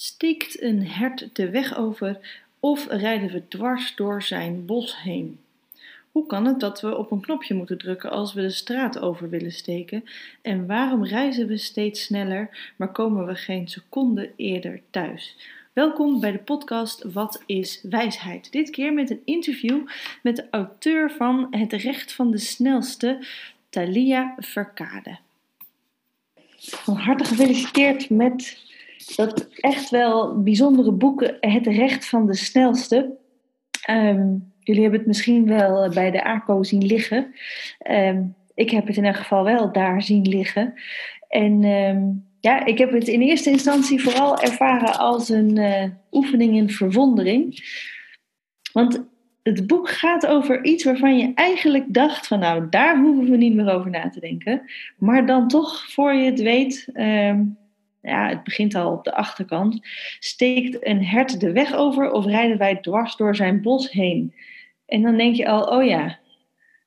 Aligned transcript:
Steekt 0.00 0.62
een 0.62 0.86
hert 0.86 1.28
de 1.32 1.50
weg 1.50 1.76
over 1.76 2.18
of 2.60 2.86
rijden 2.88 3.30
we 3.30 3.48
dwars 3.48 3.94
door 3.94 4.22
zijn 4.22 4.66
bos 4.66 5.02
heen? 5.02 5.38
Hoe 6.12 6.26
kan 6.26 6.46
het 6.46 6.60
dat 6.60 6.80
we 6.80 6.96
op 6.96 7.10
een 7.10 7.20
knopje 7.20 7.54
moeten 7.54 7.78
drukken 7.78 8.10
als 8.10 8.32
we 8.32 8.40
de 8.40 8.50
straat 8.50 8.98
over 8.98 9.28
willen 9.28 9.52
steken? 9.52 10.04
En 10.42 10.66
waarom 10.66 11.04
reizen 11.04 11.46
we 11.46 11.56
steeds 11.56 12.02
sneller, 12.02 12.72
maar 12.76 12.92
komen 12.92 13.26
we 13.26 13.34
geen 13.34 13.68
seconde 13.68 14.30
eerder 14.36 14.80
thuis? 14.90 15.36
Welkom 15.72 16.20
bij 16.20 16.32
de 16.32 16.38
podcast 16.38 17.12
Wat 17.12 17.42
is 17.46 17.80
wijsheid? 17.82 18.52
Dit 18.52 18.70
keer 18.70 18.92
met 18.92 19.10
een 19.10 19.22
interview 19.24 19.86
met 20.22 20.36
de 20.36 20.46
auteur 20.50 21.10
van 21.10 21.46
Het 21.50 21.72
Recht 21.72 22.12
van 22.12 22.30
de 22.30 22.38
Snelste, 22.38 23.26
Thalia 23.68 24.34
Verkade. 24.36 25.18
Van 26.58 26.96
harte 26.96 27.24
gefeliciteerd 27.24 28.10
met 28.10 28.66
dat 29.16 29.48
echt 29.50 29.90
wel 29.90 30.42
bijzondere 30.42 30.92
boeken, 30.92 31.36
Het 31.40 31.66
Recht 31.66 32.08
van 32.08 32.26
de 32.26 32.34
Snelste. 32.34 33.16
Ehm, 33.84 34.36
jullie 34.60 34.82
hebben 34.82 34.98
het 34.98 35.08
misschien 35.08 35.46
wel 35.46 35.90
bij 35.90 36.10
de 36.10 36.24
ACO 36.24 36.62
zien 36.62 36.86
liggen. 36.86 37.34
Ehm, 37.78 38.22
ik 38.54 38.70
heb 38.70 38.86
het 38.86 38.96
in 38.96 39.04
elk 39.04 39.16
geval 39.16 39.44
wel 39.44 39.72
daar 39.72 40.02
zien 40.02 40.28
liggen. 40.28 40.74
En 41.28 41.64
ehm, 41.64 42.02
ja, 42.40 42.64
ik 42.64 42.78
heb 42.78 42.92
het 42.92 43.08
in 43.08 43.20
eerste 43.20 43.50
instantie 43.50 44.02
vooral 44.02 44.38
ervaren 44.38 44.98
als 44.98 45.28
een 45.28 45.56
uh, 45.56 45.84
oefening 46.10 46.56
in 46.56 46.70
verwondering. 46.70 47.60
Want 48.72 49.04
het 49.42 49.66
boek 49.66 49.88
gaat 49.88 50.26
over 50.26 50.64
iets 50.64 50.84
waarvan 50.84 51.18
je 51.18 51.32
eigenlijk 51.34 51.84
dacht 51.94 52.26
van 52.26 52.38
nou, 52.38 52.68
daar 52.70 53.00
hoeven 53.00 53.30
we 53.30 53.36
niet 53.36 53.54
meer 53.54 53.72
over 53.72 53.90
na 53.90 54.08
te 54.08 54.20
denken. 54.20 54.62
Maar 54.96 55.26
dan 55.26 55.48
toch, 55.48 55.92
voor 55.92 56.12
je 56.12 56.30
het 56.30 56.40
weet, 56.40 56.88
ja, 58.02 58.28
het 58.28 58.44
begint 58.44 58.74
al 58.74 58.92
op 58.92 59.04
de 59.04 59.14
achterkant, 59.14 59.86
steekt 60.18 60.86
een 60.86 61.04
hert 61.04 61.40
de 61.40 61.52
weg 61.52 61.74
over 61.74 62.10
of 62.10 62.24
rijden 62.24 62.58
wij 62.58 62.76
dwars 62.76 63.16
door 63.16 63.36
zijn 63.36 63.62
bos 63.62 63.90
heen? 63.90 64.34
En 64.86 65.02
dan 65.02 65.16
denk 65.16 65.34
je 65.34 65.46
al, 65.46 65.64
oh 65.64 65.84
ja, 65.84 66.18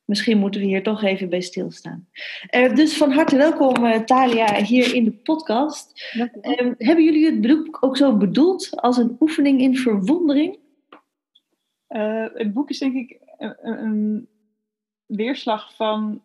misschien 0.06 0.38
moeten 0.38 0.62
we 0.62 0.68
hier 0.68 0.84
toch 0.84 1.04
even 1.04 1.30
bij 1.30 1.42
stilstaan. 1.42 2.08
Uh, 2.56 2.74
dus 2.76 2.98
van 2.98 3.12
harte 3.12 3.38
welkom, 3.38 3.86
uh, 3.86 4.00
Talia, 4.00 4.64
hier 4.64 4.96
in 4.96 5.04
de 5.04 5.12
podcast. 5.12 6.14
Uh, 6.14 6.28
hebben 6.78 7.04
jullie 7.04 7.26
het 7.26 7.42
boek 7.42 7.78
ook 7.80 7.98
zo 7.98 8.18
bedoeld 8.18 8.82
als 8.82 8.98
een 8.98 9.16
oefening 9.20 9.62
in 9.62 9.78
verwondering? 9.78 10.60
het 12.34 12.54
boek 12.54 12.70
is 12.70 12.80
denk 12.80 12.96
ik 12.96 13.20
een, 13.38 13.84
een 13.84 14.28
weerslag 15.06 15.76
van 15.76 16.22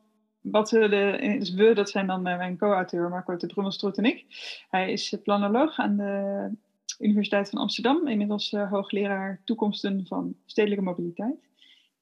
wat 0.50 0.70
we, 0.70 0.88
de, 0.88 1.36
dus 1.38 1.54
we, 1.54 1.74
dat 1.74 1.90
zijn 1.90 2.06
dan 2.06 2.26
eh, 2.26 2.36
mijn 2.36 2.58
co-auteur 2.58 3.08
Marco 3.08 3.36
de 3.36 3.46
Brummelstroet 3.46 3.98
en 3.98 4.04
ik. 4.04 4.24
Hij 4.70 4.92
is 4.92 5.16
planoloog 5.22 5.78
aan 5.78 5.96
de 5.96 6.50
Universiteit 6.98 7.50
van 7.50 7.60
Amsterdam, 7.60 8.08
inmiddels 8.08 8.52
uh, 8.52 8.70
hoogleraar 8.70 9.40
toekomsten 9.44 10.06
van 10.06 10.34
stedelijke 10.46 10.84
mobiliteit. 10.84 11.48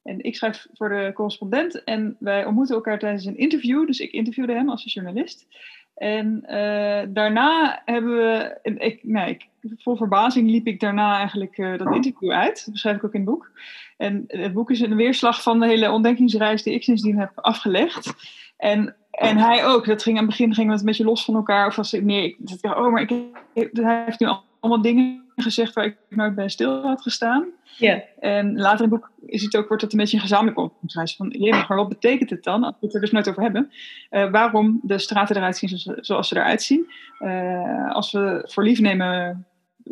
En 0.05 0.23
ik 0.23 0.35
schrijf 0.35 0.67
voor 0.73 0.89
de 0.89 1.11
correspondent 1.13 1.83
en 1.83 2.15
wij 2.19 2.45
ontmoeten 2.45 2.75
elkaar 2.75 2.99
tijdens 2.99 3.25
een 3.25 3.37
interview. 3.37 3.87
Dus 3.87 3.99
ik 3.99 4.11
interviewde 4.11 4.53
hem 4.53 4.69
als 4.69 4.93
journalist. 4.93 5.47
En 5.95 6.43
uh, 6.43 7.01
daarna 7.07 7.81
hebben 7.85 8.15
we, 8.15 8.99
nee, 9.01 9.29
ik, 9.29 9.47
vol 9.77 9.95
verbazing 9.95 10.49
liep 10.49 10.67
ik 10.67 10.79
daarna 10.79 11.17
eigenlijk 11.17 11.57
uh, 11.57 11.77
dat 11.77 11.95
interview 11.95 12.31
uit. 12.31 12.65
Dat 12.65 12.73
beschrijf 12.73 12.95
ik 12.95 13.03
ook 13.03 13.13
in 13.13 13.19
het 13.19 13.29
boek. 13.29 13.51
En 13.97 14.23
het 14.27 14.53
boek 14.53 14.71
is 14.71 14.79
een 14.79 14.95
weerslag 14.95 15.41
van 15.41 15.59
de 15.59 15.65
hele 15.65 15.91
ontdekkingsreis 15.91 16.63
die 16.63 16.73
ik 16.73 16.83
sindsdien 16.83 17.19
heb 17.19 17.31
afgelegd. 17.35 18.13
En, 18.57 18.95
en 19.11 19.37
hij 19.37 19.65
ook. 19.65 19.85
Dat 19.85 20.03
ging 20.03 20.17
aan 20.17 20.25
het 20.25 20.31
begin 20.31 20.53
gingen 20.53 20.65
we 20.65 20.71
het 20.71 20.81
een 20.81 20.87
beetje 20.87 21.03
los 21.03 21.25
van 21.25 21.35
elkaar. 21.35 21.67
Of 21.67 21.75
was 21.75 21.93
ik 21.93 22.35
dacht, 22.37 22.77
oh, 22.77 22.91
maar 22.91 23.01
ik, 23.01 23.09
hij 23.53 24.03
heeft 24.05 24.19
nu 24.19 24.27
allemaal 24.59 24.81
dingen 24.81 25.24
gezegd 25.35 25.73
waar 25.73 25.85
ik 25.85 25.97
nooit 26.09 26.35
bij 26.35 26.49
stil 26.49 26.81
had 26.81 27.01
gestaan. 27.01 27.45
Ja. 27.77 28.03
En 28.19 28.57
later 28.57 28.85
in 28.85 28.91
het 28.91 28.99
boek 29.01 29.11
is 29.25 29.43
het 29.43 29.57
ook, 29.57 29.67
wordt 29.67 29.83
het 29.83 29.91
een 29.91 29.99
beetje 29.99 30.15
een 30.15 30.21
gezamenlijke 30.21 30.61
ontdekkingsreis. 30.61 31.15
Van, 31.15 31.29
jee, 31.29 31.51
maar 31.51 31.75
wat 31.75 31.89
betekent 31.89 32.29
het 32.29 32.43
dan, 32.43 32.63
als 32.63 32.75
we 32.79 32.85
het 32.85 32.95
er 32.95 33.01
dus 33.01 33.11
nooit 33.11 33.29
over 33.29 33.41
hebben, 33.41 33.71
uh, 34.11 34.31
waarom 34.31 34.79
de 34.83 34.97
straten 34.97 35.35
eruit 35.35 35.57
zien 35.57 35.95
zoals 36.03 36.27
ze 36.27 36.35
eruit 36.35 36.61
zien? 36.61 36.91
Uh, 37.19 37.91
als 37.91 38.11
we 38.11 38.43
voor 38.47 38.63
lief 38.63 38.79
nemen 38.79 39.45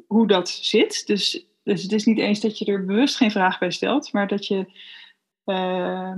hoe 0.07 0.27
dat 0.27 0.49
zit. 0.49 1.03
Dus 1.07 1.47
dus 1.63 1.83
het 1.83 1.91
is 1.91 2.05
niet 2.05 2.19
eens 2.19 2.39
dat 2.39 2.57
je 2.57 2.65
er 2.65 2.85
bewust 2.85 3.15
geen 3.17 3.31
vraag 3.31 3.59
bij 3.59 3.71
stelt, 3.71 4.13
maar 4.13 4.27
dat 4.27 4.47
je 4.47 4.65
uh, 5.45 6.13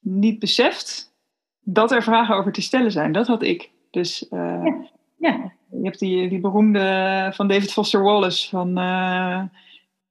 niet 0.00 0.38
beseft 0.38 1.14
dat 1.60 1.92
er 1.92 2.02
vragen 2.02 2.36
over 2.36 2.52
te 2.52 2.62
stellen 2.62 2.92
zijn. 2.92 3.12
Dat 3.12 3.26
had 3.26 3.42
ik. 3.42 3.70
Dus 3.90 4.26
ja. 4.30 4.88
ja. 5.18 5.52
Je 5.70 5.82
hebt 5.82 5.98
die, 5.98 6.28
die 6.28 6.40
beroemde 6.40 7.30
van 7.34 7.48
David 7.48 7.72
Foster 7.72 8.02
Wallace 8.02 8.48
van 8.48 8.78
uh, 8.78 9.42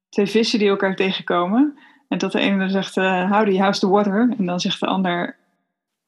twee 0.09 0.27
vissen 0.27 0.59
die 0.59 0.69
elkaar 0.69 0.95
tegenkomen. 0.95 1.77
En 2.07 2.17
dat 2.17 2.31
de 2.31 2.39
ene 2.39 2.69
zegt, 2.69 2.95
howdy, 2.95 3.57
how's 3.57 3.79
the 3.79 3.89
water? 3.89 4.33
En 4.37 4.45
dan 4.45 4.59
zegt 4.59 4.79
de 4.79 4.85
ander, 4.85 5.37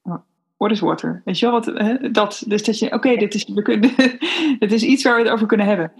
oh, 0.02 0.18
what 0.58 0.72
is 0.72 0.80
water? 0.80 1.22
Weet 1.26 1.40
je 1.40 1.46
wel, 1.46 1.62
wat, 1.62 2.14
dat. 2.14 2.44
Dus 2.48 2.64
dat 2.64 2.80
je, 2.80 2.92
oké, 2.92 3.16
dit, 3.16 3.34
is, 3.34 3.46
we 3.46 3.62
kunnen, 3.62 3.92
dit 4.60 4.72
is 4.72 4.84
iets 4.84 5.04
waar 5.04 5.16
we 5.16 5.24
het 5.24 5.32
over 5.32 5.48
kunnen 5.48 5.68
hebben. 5.68 5.92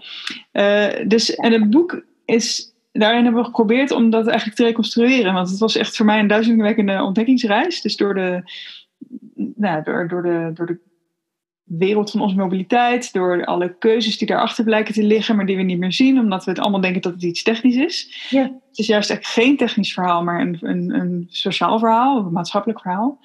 dus, 1.08 1.34
en 1.34 1.52
het 1.52 1.70
boek 1.70 2.02
is, 2.24 2.74
daarin 2.92 3.22
hebben 3.22 3.40
we 3.40 3.46
geprobeerd 3.46 3.90
om 3.90 4.10
dat 4.10 4.26
eigenlijk 4.26 4.56
te 4.56 4.64
reconstrueren. 4.64 5.34
Want 5.34 5.50
het 5.50 5.58
was 5.58 5.76
echt 5.76 5.96
voor 5.96 6.06
mij 6.06 6.18
een 6.18 6.26
duizendwekkende 6.26 7.02
ontdekkingsreis. 7.02 7.80
Dus 7.80 7.96
door 7.96 8.14
de, 8.14 8.42
nou, 9.54 9.82
door, 9.82 10.08
door, 10.08 10.22
de, 10.22 10.50
door 10.54 10.66
de 10.66 10.80
wereld 11.68 12.10
van 12.10 12.20
onze 12.20 12.36
mobiliteit, 12.36 13.12
door 13.12 13.44
alle 13.44 13.76
keuzes 13.78 14.18
die 14.18 14.26
daarachter 14.26 14.64
blijken 14.64 14.94
te 14.94 15.02
liggen, 15.02 15.36
maar 15.36 15.46
die 15.46 15.56
we 15.56 15.62
niet 15.62 15.78
meer 15.78 15.92
zien, 15.92 16.18
omdat 16.18 16.44
we 16.44 16.50
het 16.50 16.60
allemaal 16.60 16.80
denken 16.80 17.02
dat 17.02 17.12
het 17.12 17.22
iets 17.22 17.42
technisch 17.42 17.76
is. 17.76 18.26
Ja. 18.30 18.42
Het 18.42 18.78
is 18.78 18.86
juist 18.86 19.10
echt 19.10 19.26
geen 19.26 19.56
technisch 19.56 19.92
verhaal, 19.92 20.24
maar 20.24 20.40
een, 20.40 20.58
een, 20.60 20.94
een 20.94 21.26
sociaal 21.28 21.78
verhaal, 21.78 22.18
een 22.18 22.32
maatschappelijk 22.32 22.80
verhaal. 22.80 23.18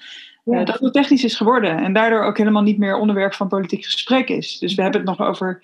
Ja. 0.43 0.59
Uh, 0.59 0.65
dat 0.65 0.79
het 0.79 0.93
technisch 0.93 1.23
is 1.23 1.35
geworden 1.35 1.77
en 1.77 1.93
daardoor 1.93 2.23
ook 2.23 2.37
helemaal 2.37 2.61
niet 2.61 2.77
meer 2.77 2.97
onderwerp 2.97 3.33
van 3.33 3.47
politiek 3.47 3.83
gesprek 3.83 4.29
is. 4.29 4.59
Dus 4.59 4.75
we 4.75 4.81
hebben 4.81 5.01
het 5.01 5.17
nog 5.17 5.27
over, 5.27 5.63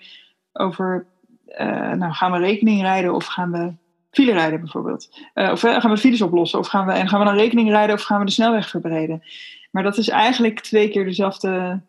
over 0.52 1.06
uh, 1.48 1.92
nou, 1.92 2.12
gaan 2.12 2.32
we 2.32 2.38
rekening 2.38 2.80
rijden 2.80 3.14
of 3.14 3.26
gaan 3.26 3.52
we 3.52 3.72
file 4.10 4.32
rijden 4.32 4.60
bijvoorbeeld? 4.60 5.08
Uh, 5.34 5.50
of 5.50 5.60
gaan 5.60 5.90
we 5.90 5.96
files 5.96 6.22
oplossen? 6.22 6.58
Of 6.58 6.66
gaan 6.66 6.86
we, 6.86 6.92
en 6.92 7.08
gaan 7.08 7.18
we 7.18 7.24
dan 7.24 7.36
rekening 7.36 7.68
rijden 7.68 7.94
of 7.94 8.02
gaan 8.02 8.18
we 8.18 8.24
de 8.24 8.30
snelweg 8.30 8.68
verbreden? 8.68 9.22
Maar 9.70 9.82
dat 9.82 9.98
is 9.98 10.08
eigenlijk 10.08 10.60
twee 10.60 10.88
keer 10.88 11.04
dezelfde 11.04 11.80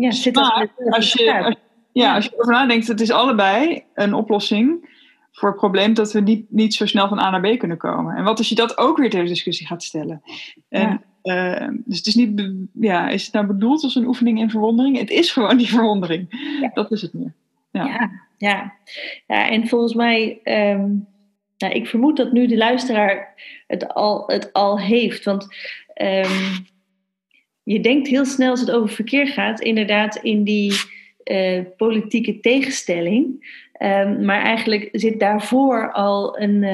ja, 0.00 0.10
zit 0.10 0.34
maar 0.34 0.68
als 0.90 1.12
je, 1.12 1.44
als, 1.44 1.54
ja, 1.92 2.14
als 2.14 2.24
je 2.24 2.30
erover 2.32 2.52
nadenkt, 2.52 2.88
het 2.88 3.00
is 3.00 3.10
allebei 3.10 3.84
een 3.94 4.14
oplossing 4.14 4.96
voor 5.32 5.48
het 5.48 5.58
probleem 5.58 5.94
dat 5.94 6.12
we 6.12 6.20
niet, 6.20 6.44
niet 6.48 6.74
zo 6.74 6.86
snel 6.86 7.08
van 7.08 7.18
A 7.18 7.30
naar 7.30 7.54
B 7.54 7.58
kunnen 7.58 7.76
komen. 7.76 8.16
En 8.16 8.24
wat 8.24 8.38
als 8.38 8.48
je 8.48 8.54
dat 8.54 8.78
ook 8.78 8.98
weer 8.98 9.10
ter 9.10 9.26
discussie 9.26 9.66
gaat 9.66 9.82
stellen? 9.82 10.22
En, 10.68 11.00
ja. 11.22 11.60
uh, 11.62 11.68
dus 11.84 11.96
het 11.96 12.06
is 12.06 12.14
niet, 12.14 12.52
ja, 12.72 13.08
is 13.08 13.24
het 13.24 13.34
nou 13.34 13.46
bedoeld 13.46 13.82
als 13.82 13.94
een 13.94 14.06
oefening 14.06 14.38
in 14.38 14.50
verwondering? 14.50 14.98
Het 14.98 15.10
is 15.10 15.30
gewoon 15.32 15.56
die 15.56 15.68
verwondering. 15.68 16.26
Ja. 16.60 16.70
Dat 16.74 16.90
is 16.90 17.02
het 17.02 17.12
meer. 17.12 17.32
Ja, 17.70 18.10
ja, 18.36 18.72
ja. 19.26 19.48
en 19.50 19.68
volgens 19.68 19.94
mij, 19.94 20.40
um, 20.44 21.06
nou, 21.58 21.72
ik 21.72 21.86
vermoed 21.86 22.16
dat 22.16 22.32
nu 22.32 22.46
de 22.46 22.56
luisteraar 22.56 23.34
het 23.66 23.94
al, 23.94 24.24
het 24.26 24.52
al 24.52 24.80
heeft. 24.80 25.24
Want 25.24 25.42
um, 26.02 26.66
je 27.68 27.80
denkt 27.80 28.08
heel 28.08 28.24
snel 28.24 28.50
als 28.50 28.60
het 28.60 28.70
over 28.70 28.88
verkeer 28.88 29.26
gaat, 29.26 29.60
inderdaad 29.60 30.16
in 30.16 30.44
die 30.44 30.72
uh, 31.24 31.60
politieke 31.76 32.40
tegenstelling. 32.40 33.46
Um, 33.82 34.24
maar 34.24 34.42
eigenlijk 34.42 34.88
zit 34.92 35.20
daarvoor 35.20 35.92
al 35.92 36.40
een 36.40 36.64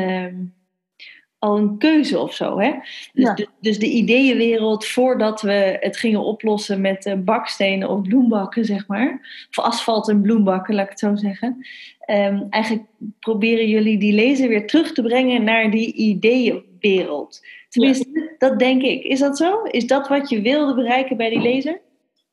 al 1.45 1.57
een 1.57 1.79
keuze 1.79 2.19
of 2.19 2.35
zo. 2.35 2.59
Hè? 2.59 2.73
Dus, 3.13 3.35
de, 3.35 3.49
dus 3.61 3.79
de 3.79 3.87
ideeënwereld 3.91 4.87
voordat 4.87 5.43
we 5.43 5.79
het 5.81 5.97
gingen 5.97 6.25
oplossen 6.25 6.81
met 6.81 7.07
uh, 7.07 7.15
bakstenen 7.15 7.89
of 7.89 8.03
bloembakken, 8.03 8.65
zeg 8.65 8.87
maar. 8.87 9.21
Of 9.51 9.65
asfalt 9.65 10.09
en 10.09 10.21
bloembakken, 10.21 10.75
laat 10.75 10.85
ik 10.85 10.91
het 10.91 10.99
zo 10.99 11.17
zeggen. 11.17 11.67
Um, 12.11 12.47
eigenlijk 12.51 12.85
proberen 13.21 13.69
jullie 13.69 13.99
die 13.99 14.13
lezer 14.13 14.49
weer 14.49 14.67
terug 14.67 14.93
te 14.93 15.03
brengen 15.03 15.45
naar 15.45 15.71
die 15.71 15.93
ideeënwereld. 15.93 17.47
Tenminste, 17.69 18.35
dat 18.39 18.59
denk 18.59 18.83
ik. 18.83 19.05
Is 19.05 19.19
dat 19.19 19.37
zo? 19.37 19.63
Is 19.63 19.87
dat 19.87 20.09
wat 20.09 20.29
je 20.29 20.41
wilde 20.41 20.75
bereiken 20.75 21.17
bij 21.17 21.31
die 21.31 21.41
lezer? 21.43 21.81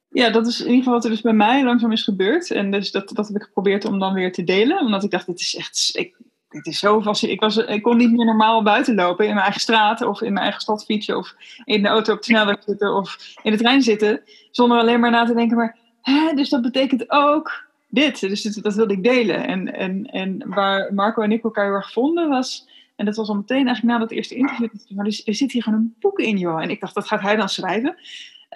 Ja, 0.10 0.30
dat 0.30 0.48
is 0.48 0.60
in 0.60 0.66
ieder 0.66 0.78
geval 0.78 0.94
wat 0.94 1.04
er 1.04 1.10
dus 1.10 1.22
bij 1.22 1.34
mij 1.34 1.64
langzaam 1.64 1.92
is 1.92 2.04
gebeurd. 2.04 2.52
En 2.52 2.72
dus 2.72 2.92
dat, 2.92 3.10
dat 3.10 3.28
heb 3.28 3.36
ik 3.36 3.44
geprobeerd 3.44 3.86
om 3.86 4.00
dan 4.00 4.14
weer 4.14 4.32
te 4.32 4.44
delen. 4.44 4.80
Omdat 4.80 5.04
ik 5.04 5.12
dacht, 5.12 5.26
dit 5.26 5.40
is 5.40 5.56
echt... 5.56 5.90
Ik, 5.94 6.16
dit 6.52 6.68
is 6.68 6.80
zo 6.80 7.02
fascinerend. 7.02 7.44
Ik, 7.44 7.50
was, 7.50 7.66
ik 7.76 7.82
kon 7.82 7.98
niet 7.98 8.12
meer 8.12 8.26
normaal 8.26 8.64
buiten 8.64 8.96
lopen 8.96 9.26
in 9.26 9.32
mijn 9.32 9.44
eigen 9.44 9.62
straat 9.62 10.02
of 10.02 10.22
in 10.22 10.34
mijn 10.34 10.44
eigen 10.44 10.62
stad 10.62 10.86
fietsen 10.86 11.18
of 11.18 11.36
in 11.66 11.82
de 11.82 11.88
auto 11.88 12.14
op 12.14 12.18
de 12.18 12.26
snelweg 12.26 12.58
zitten 12.66 12.96
of 12.96 13.36
in 13.44 13.52
de 13.52 13.58
trein 13.58 13.82
zitten. 13.82 14.22
Zonder 14.52 14.78
alleen 14.78 15.00
maar 15.00 15.12
na 15.12 15.26
te 15.26 15.34
denken, 15.34 15.58
maar 15.58 15.78
hè, 16.02 16.34
dus 16.34 16.50
dat 16.50 16.62
betekent 16.62 17.12
ook 17.12 17.70
dit. 17.88 18.20
Dus 18.20 18.44
dat, 18.44 18.76
wilde 18.76 18.94
ik 18.94 19.04
delen. 19.04 19.48
En, 19.48 19.74
en, 19.74 20.06
en 20.06 20.44
waar 20.46 20.94
Marco 20.94 21.22
en 21.22 21.32
ik 21.32 21.44
elkaar 21.44 21.66
heel 21.66 21.74
erg 21.74 21.92
vonden 21.92 22.30
was, 22.30 22.68
en 22.96 23.06
dat 23.06 23.16
was 23.16 23.30
al 23.30 23.36
meteen 23.36 23.66
eigenlijk 23.66 23.98
na 23.98 24.00
dat 24.00 24.12
eerste 24.12 24.36
interview, 24.36 24.70
maar 24.90 25.06
er, 25.06 25.22
er 25.26 25.36
zit 25.36 25.52
hier 25.52 25.64
gewoon 25.64 25.80
een 25.80 25.96
boek 26.00 26.20
in 26.20 26.38
joh. 26.38 26.62
En 26.62 26.70
ik 26.70 26.80
dacht, 26.80 26.94
dat 26.94 27.08
gaat 27.08 27.22
hij 27.22 27.36
dan 27.36 27.50
schrijven. 27.50 27.96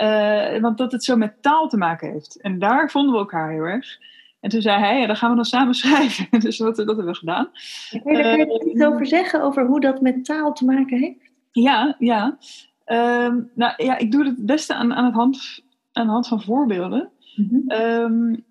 Uh, 0.01 0.61
want 0.61 0.77
dat 0.77 0.91
het 0.91 1.03
zo 1.03 1.15
met 1.15 1.41
taal 1.41 1.67
te 1.67 1.77
maken 1.77 2.11
heeft. 2.11 2.41
En 2.41 2.59
daar 2.59 2.91
vonden 2.91 3.11
we 3.13 3.19
elkaar 3.19 3.51
heel 3.51 3.63
erg. 3.63 3.97
En 4.45 4.51
toen 4.51 4.61
zei 4.61 4.79
hij, 4.79 4.99
ja, 4.99 5.07
dan 5.07 5.15
gaan 5.15 5.29
we 5.29 5.35
dan 5.35 5.45
samen 5.45 5.73
schrijven. 5.83 6.39
dus 6.39 6.57
dat, 6.57 6.75
dat 6.75 6.87
hebben 6.87 7.05
we 7.05 7.15
gedaan. 7.15 7.49
Kun 8.03 8.17
je 8.17 8.47
uh, 8.63 8.71
iets 8.71 8.83
over 8.83 9.07
zeggen, 9.07 9.41
over 9.41 9.65
hoe 9.65 9.79
dat 9.79 10.01
met 10.01 10.25
taal 10.25 10.53
te 10.53 10.65
maken 10.65 10.99
heeft? 10.99 11.31
Ja, 11.51 11.95
ja. 11.99 12.37
Ehm, 12.83 13.41
nou 13.53 13.73
ja, 13.77 13.97
ik 13.97 14.11
doe 14.11 14.25
het 14.25 14.45
beste 14.45 14.73
aan, 14.73 14.93
aan, 14.93 15.05
het 15.05 15.13
hand, 15.13 15.63
aan 15.91 16.05
de 16.05 16.11
hand 16.11 16.27
van 16.27 16.41
voorbeelden. 16.41 17.09
Mm 17.35 17.63
-hmm. 17.67 18.43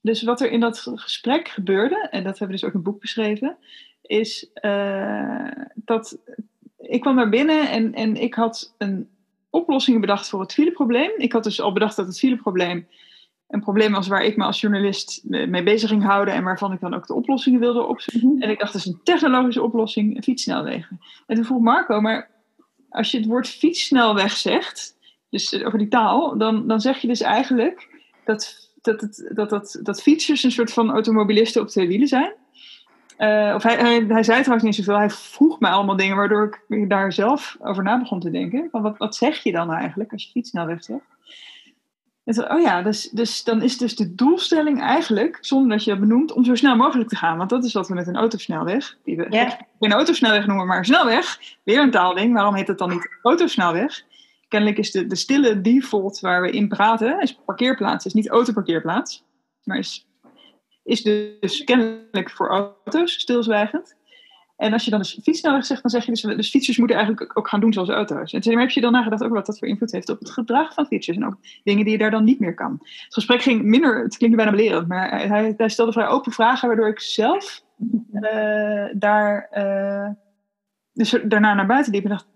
dus 0.00 0.22
wat 0.22 0.40
er 0.40 0.50
in 0.50 0.60
dat 0.60 0.78
gesprek 0.94 1.48
gebeurde, 1.48 2.08
en 2.10 2.24
dat 2.24 2.38
hebben 2.38 2.46
we 2.46 2.52
dus 2.52 2.64
ook 2.64 2.72
in 2.72 2.78
een 2.78 2.84
boek 2.84 3.00
beschreven, 3.00 3.56
is 4.02 4.50
uh, 4.62 5.48
dat 5.74 6.18
ik 6.78 7.00
kwam 7.00 7.14
naar 7.14 7.28
binnen 7.28 7.70
en, 7.70 7.94
en 7.94 8.16
ik 8.16 8.34
had 8.34 8.74
een 8.78 9.08
oplossing 9.50 10.00
bedacht 10.00 10.28
voor 10.28 10.40
het 10.40 10.52
fileprobleem. 10.52 11.10
Ik 11.16 11.32
had 11.32 11.44
dus 11.44 11.60
al 11.60 11.72
bedacht 11.72 11.96
dat 11.96 12.06
het 12.06 12.18
fileprobleem 12.18 12.86
een 13.50 13.60
probleem 13.60 13.92
was 13.92 14.08
waar 14.08 14.24
ik 14.24 14.36
me 14.36 14.44
als 14.44 14.60
journalist 14.60 15.20
mee 15.24 15.62
bezig 15.62 15.88
ging 15.88 16.02
houden 16.02 16.34
en 16.34 16.44
waarvan 16.44 16.72
ik 16.72 16.80
dan 16.80 16.94
ook 16.94 17.06
de 17.06 17.14
oplossingen 17.14 17.60
wilde 17.60 17.82
opzoeken. 17.82 18.28
Mhm. 18.28 18.42
En 18.42 18.50
ik 18.50 18.58
dacht, 18.58 18.72
dat 18.72 18.80
is 18.80 18.86
een 18.86 19.00
technologische 19.04 19.62
oplossing, 19.62 20.24
fietssnelwegen. 20.24 21.00
En 21.26 21.36
toen 21.36 21.44
vroeg 21.44 21.60
Marco, 21.60 22.00
maar 22.00 22.30
als 22.88 23.10
je 23.10 23.18
het 23.18 23.26
woord 23.26 23.48
fietssnelweg 23.48 24.32
zegt, 24.32 24.96
dus 25.30 25.64
over 25.64 25.78
die 25.78 25.88
taal, 25.88 26.38
dan, 26.38 26.66
dan 26.66 26.80
zeg 26.80 26.98
je 26.98 27.08
dus 27.08 27.20
eigenlijk 27.20 27.88
dat, 28.24 28.70
dat, 28.82 29.00
het, 29.00 29.30
dat, 29.34 29.50
dat, 29.50 29.80
dat 29.82 30.02
fietsers 30.02 30.42
een 30.42 30.52
soort 30.52 30.72
van 30.72 30.90
automobilisten 30.90 31.62
op 31.62 31.68
twee 31.68 31.88
wielen 31.88 32.08
zijn. 32.08 32.32
Uh, 33.18 33.52
of 33.54 33.62
hij, 33.62 33.76
hij, 33.76 34.04
hij, 34.08 34.22
zei 34.22 34.40
trouwens 34.40 34.62
niet 34.62 34.74
zoveel. 34.74 34.96
Hij 34.96 35.10
vroeg 35.10 35.60
mij 35.60 35.70
allemaal 35.70 35.96
dingen 35.96 36.16
waardoor 36.16 36.64
ik 36.68 36.88
daar 36.88 37.12
zelf 37.12 37.56
over 37.60 37.82
na 37.82 37.98
begon 37.98 38.20
te 38.20 38.30
denken. 38.30 38.68
Van 38.70 38.82
wat, 38.82 38.98
wat 38.98 39.16
zeg 39.16 39.42
je 39.42 39.52
dan 39.52 39.72
eigenlijk 39.72 40.12
als 40.12 40.24
je 40.24 40.30
fietssnelweg 40.30 40.84
zegt? 40.84 41.04
Oh 42.38 42.60
ja, 42.60 42.82
dus, 42.82 43.10
dus 43.10 43.44
dan 43.44 43.62
is 43.62 43.78
dus 43.78 43.96
de 43.96 44.14
doelstelling 44.14 44.80
eigenlijk, 44.80 45.38
zonder 45.40 45.76
dat 45.76 45.84
je 45.84 45.90
dat 45.90 46.00
benoemt, 46.00 46.32
om 46.32 46.44
zo 46.44 46.54
snel 46.54 46.76
mogelijk 46.76 47.08
te 47.08 47.16
gaan. 47.16 47.36
Want 47.36 47.50
dat 47.50 47.64
is 47.64 47.72
wat 47.72 47.88
we 47.88 47.94
met 47.94 48.06
een 48.06 48.16
autosnelweg, 48.16 48.96
die 49.04 49.16
we 49.16 49.26
ja. 49.30 49.58
geen 49.80 49.92
autosnelweg 49.92 50.46
noemen, 50.46 50.66
maar 50.66 50.84
snelweg. 50.84 51.38
Weer 51.64 51.80
een 51.80 51.90
taalding, 51.90 52.34
waarom 52.34 52.54
heet 52.54 52.68
het 52.68 52.78
dan 52.78 52.90
niet 52.90 53.08
autosnelweg? 53.22 54.02
Kennelijk 54.48 54.78
is 54.78 54.90
de, 54.90 55.06
de 55.06 55.16
stille 55.16 55.60
default 55.60 56.20
waar 56.20 56.42
we 56.42 56.50
in 56.50 56.68
praten, 56.68 57.20
is 57.20 57.38
parkeerplaats, 57.44 58.06
is 58.06 58.14
niet 58.14 58.28
autoparkeerplaats, 58.28 59.24
maar 59.64 59.78
is 59.78 60.08
is 60.90 61.02
dus 61.02 61.64
kennelijk 61.64 62.30
voor 62.30 62.48
auto's 62.48 63.12
stilzwijgend. 63.12 63.96
En 64.60 64.72
als 64.72 64.84
je 64.84 64.90
dan 64.90 65.00
dus 65.00 65.18
fietssnelweg 65.22 65.64
zegt, 65.64 65.82
dan 65.82 65.90
zeg 65.90 66.04
je 66.04 66.10
dus, 66.10 66.20
dus 66.20 66.50
fietsers 66.50 66.78
moeten 66.78 66.96
eigenlijk 66.96 67.38
ook 67.38 67.48
gaan 67.48 67.60
doen 67.60 67.72
zoals 67.72 67.88
auto's. 67.88 68.32
En 68.32 68.40
toen 68.40 68.58
heb 68.58 68.70
je 68.70 68.80
dan 68.80 68.92
nagedacht 68.92 69.22
ook 69.22 69.32
wat 69.32 69.46
dat 69.46 69.58
voor 69.58 69.68
invloed 69.68 69.92
heeft 69.92 70.08
op 70.08 70.18
het 70.18 70.30
gedrag 70.30 70.74
van 70.74 70.86
fietsers. 70.86 71.16
En 71.16 71.26
ook 71.26 71.36
dingen 71.64 71.84
die 71.84 71.92
je 71.92 71.98
daar 71.98 72.10
dan 72.10 72.24
niet 72.24 72.40
meer 72.40 72.54
kan. 72.54 72.78
Het 72.80 73.14
gesprek 73.14 73.42
ging 73.42 73.62
minder, 73.62 74.02
het 74.02 74.16
klinkt 74.16 74.36
bijna 74.36 74.50
belerend, 74.50 74.88
maar 74.88 75.28
hij, 75.28 75.54
hij 75.56 75.68
stelde 75.68 75.92
vrij 75.92 76.06
open 76.06 76.32
vragen, 76.32 76.68
waardoor 76.68 76.88
ik 76.88 77.00
zelf 77.00 77.62
uh, 78.12 78.86
daar, 78.92 79.48
uh, 79.54 80.08
dus 80.92 81.16
daarna 81.24 81.54
naar 81.54 81.66
buiten 81.66 81.92
liep 81.92 82.04
en 82.04 82.10
dacht, 82.10 82.28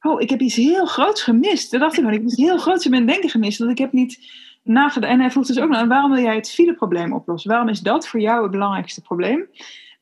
oh, 0.00 0.20
ik 0.20 0.30
heb 0.30 0.40
iets 0.40 0.56
heel 0.56 0.86
groots 0.86 1.22
gemist. 1.22 1.70
Dat 1.70 1.80
dacht 1.80 1.92
ik 1.92 1.98
gewoon, 1.98 2.14
ik 2.14 2.20
heb 2.20 2.28
iets 2.28 2.40
heel 2.40 2.58
groots 2.58 2.84
in 2.84 2.90
mijn 2.90 3.06
denken 3.06 3.30
gemist. 3.30 3.58
Dat 3.58 3.70
ik 3.70 3.78
heb 3.78 3.92
niet 3.92 4.32
nagedacht. 4.62 5.12
En 5.12 5.20
hij 5.20 5.30
vroeg 5.30 5.46
dus 5.46 5.60
ook 5.60 5.68
nog, 5.68 5.86
waarom 5.86 6.12
wil 6.12 6.22
jij 6.22 6.34
het 6.34 6.50
fileprobleem 6.50 7.12
oplossen? 7.12 7.50
Waarom 7.50 7.68
is 7.68 7.80
dat 7.80 8.08
voor 8.08 8.20
jou 8.20 8.42
het 8.42 8.50
belangrijkste 8.50 9.02
probleem? 9.02 9.48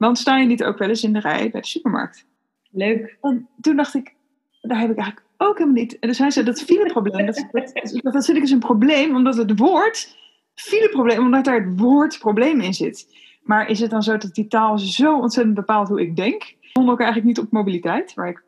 Want 0.02 0.19
sta 0.19 0.37
je 0.37 0.46
niet 0.46 0.64
ook 0.64 0.78
wel 0.78 0.88
eens 0.88 1.02
in 1.02 1.12
de 1.12 1.20
rij 1.20 1.50
bij 1.50 1.60
de 1.60 1.66
supermarkt? 1.66 2.26
Leuk. 2.70 3.19
En 3.20 3.49
toen 3.60 3.76
dacht 3.76 3.94
ik, 3.94 4.14
daar 4.60 4.81
heb 4.81 4.90
ik 4.90 4.96
eigenlijk 4.96 5.28
ook 5.37 5.58
helemaal 5.58 5.82
niet. 5.82 5.99
En 5.99 6.08
dus 6.08 6.19
hij 6.19 6.31
zei, 6.31 6.44
dat 6.44 6.62
fileprobleem, 6.62 7.26
dat, 7.26 7.46
dat, 7.52 7.70
dat, 8.02 8.12
dat 8.12 8.25
vind 8.25 8.37
ik 8.37 8.43
dus 8.43 8.50
een 8.50 8.58
probleem, 8.58 9.16
omdat 9.16 9.37
het 9.37 9.58
woord, 9.58 10.16
fileprobleem, 10.54 11.19
omdat 11.19 11.44
daar 11.44 11.64
het 11.64 11.78
woord 11.81 12.19
probleem 12.19 12.60
in 12.60 12.75
zit. 12.75 13.06
Maar 13.43 13.69
is 13.69 13.81
het 13.81 13.90
dan 13.90 14.02
zo 14.02 14.16
dat 14.16 14.34
die 14.34 14.46
taal 14.46 14.78
zo 14.78 15.19
ontzettend 15.19 15.54
bepaalt 15.56 15.88
hoe 15.88 16.00
ik 16.00 16.16
denk? 16.16 16.43
Ik 16.43 16.70
vond 16.72 16.90
ook 16.90 17.00
eigenlijk 17.00 17.28
niet 17.28 17.46
op 17.46 17.52
mobiliteit, 17.52 18.14
waar 18.14 18.28
ik 18.28 18.44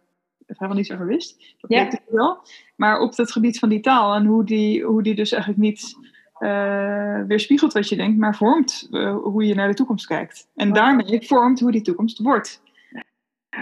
helemaal 0.47 0.77
niets 0.77 0.93
over 0.93 1.07
wist. 1.07 1.55
Dat 1.61 1.71
ja. 1.71 2.01
wel. 2.09 2.39
Maar 2.77 3.01
op 3.01 3.17
het 3.17 3.33
gebied 3.33 3.59
van 3.59 3.69
die 3.69 3.81
taal 3.81 4.15
en 4.15 4.25
hoe 4.25 4.45
die, 4.45 4.85
hoe 4.85 5.03
die 5.03 5.15
dus 5.15 5.33
eigenlijk 5.33 5.63
niet 5.63 5.97
uh, 6.39 7.21
weerspiegelt 7.27 7.73
wat 7.73 7.89
je 7.89 7.97
denkt, 7.97 8.19
maar 8.19 8.37
vormt 8.37 8.89
uh, 8.91 9.17
hoe 9.17 9.45
je 9.45 9.55
naar 9.55 9.69
de 9.69 9.75
toekomst 9.75 10.07
kijkt. 10.07 10.49
En 10.55 10.73
daarmee 10.73 11.27
vormt 11.27 11.61
hoe 11.61 11.73
die 11.73 11.83
toekomst 11.83 12.19
wordt. 12.19 12.63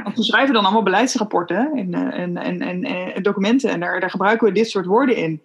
Want 0.02 0.16
we 0.16 0.24
schrijven 0.24 0.54
dan 0.54 0.64
allemaal 0.64 0.82
beleidsrapporten 0.82 1.72
en, 1.74 1.94
en, 1.94 2.36
en, 2.36 2.60
en, 2.60 2.84
en 2.84 3.22
documenten 3.22 3.70
en 3.70 3.80
daar, 3.80 4.00
daar, 4.00 4.10
gebruiken 4.10 4.46
we 4.46 4.54
dit 4.54 4.70
soort 4.70 4.86
woorden 4.86 5.16
in. 5.16 5.42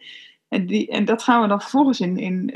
En, 0.48 0.66
die, 0.66 0.88
en 0.88 1.06
dat 1.06 1.24
gaan 1.24 1.42
we 1.42 1.48
dan 1.48 1.62
vervolgens 1.62 2.00
in, 2.00 2.18
in, 2.18 2.56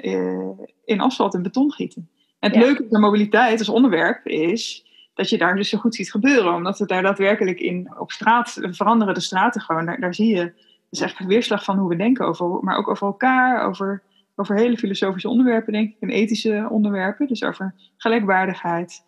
in 0.85 0.99
asfalt 0.99 1.33
en 1.33 1.41
beton 1.41 1.71
gieten. 1.71 2.09
En 2.39 2.49
het 2.49 2.59
ja. 2.59 2.65
leuke 2.65 2.85
van 2.89 3.01
mobiliteit 3.01 3.59
als 3.59 3.69
onderwerp 3.69 4.27
is 4.27 4.85
dat 5.13 5.29
je 5.29 5.37
daar 5.37 5.55
dus 5.55 5.69
zo 5.69 5.77
goed 5.77 5.95
ziet 5.95 6.11
gebeuren. 6.11 6.53
Omdat 6.53 6.79
het 6.79 6.89
daar 6.89 7.01
daadwerkelijk 7.01 7.59
in 7.59 7.93
op 7.97 8.11
straat 8.11 8.59
veranderen 8.61 9.13
de 9.13 9.19
straten 9.19 9.61
gewoon. 9.61 9.85
Daar, 9.85 9.99
daar 9.99 10.13
zie 10.13 10.35
je, 10.35 10.53
is 10.89 11.01
echt 11.01 11.19
een 11.19 11.27
weerslag 11.27 11.63
van 11.63 11.77
hoe 11.77 11.89
we 11.89 11.95
denken 11.95 12.25
over, 12.25 12.63
maar 12.63 12.77
ook 12.77 12.87
over 12.87 13.07
elkaar, 13.07 13.65
over, 13.67 14.03
over 14.35 14.57
hele 14.57 14.77
filosofische 14.77 15.29
onderwerpen, 15.29 15.73
denk 15.73 15.89
ik, 15.89 15.97
en 15.99 16.09
ethische 16.09 16.67
onderwerpen. 16.69 17.27
Dus 17.27 17.43
over 17.43 17.73
gelijkwaardigheid, 17.97 19.01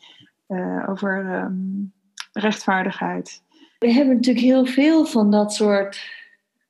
uh, 0.47 0.89
over 0.89 1.43
um, 1.43 1.93
rechtvaardigheid. 2.31 3.43
We 3.79 3.91
hebben 3.91 4.15
natuurlijk 4.15 4.45
heel 4.45 4.65
veel 4.65 5.05
van 5.05 5.31
dat 5.31 5.53
soort 5.53 6.11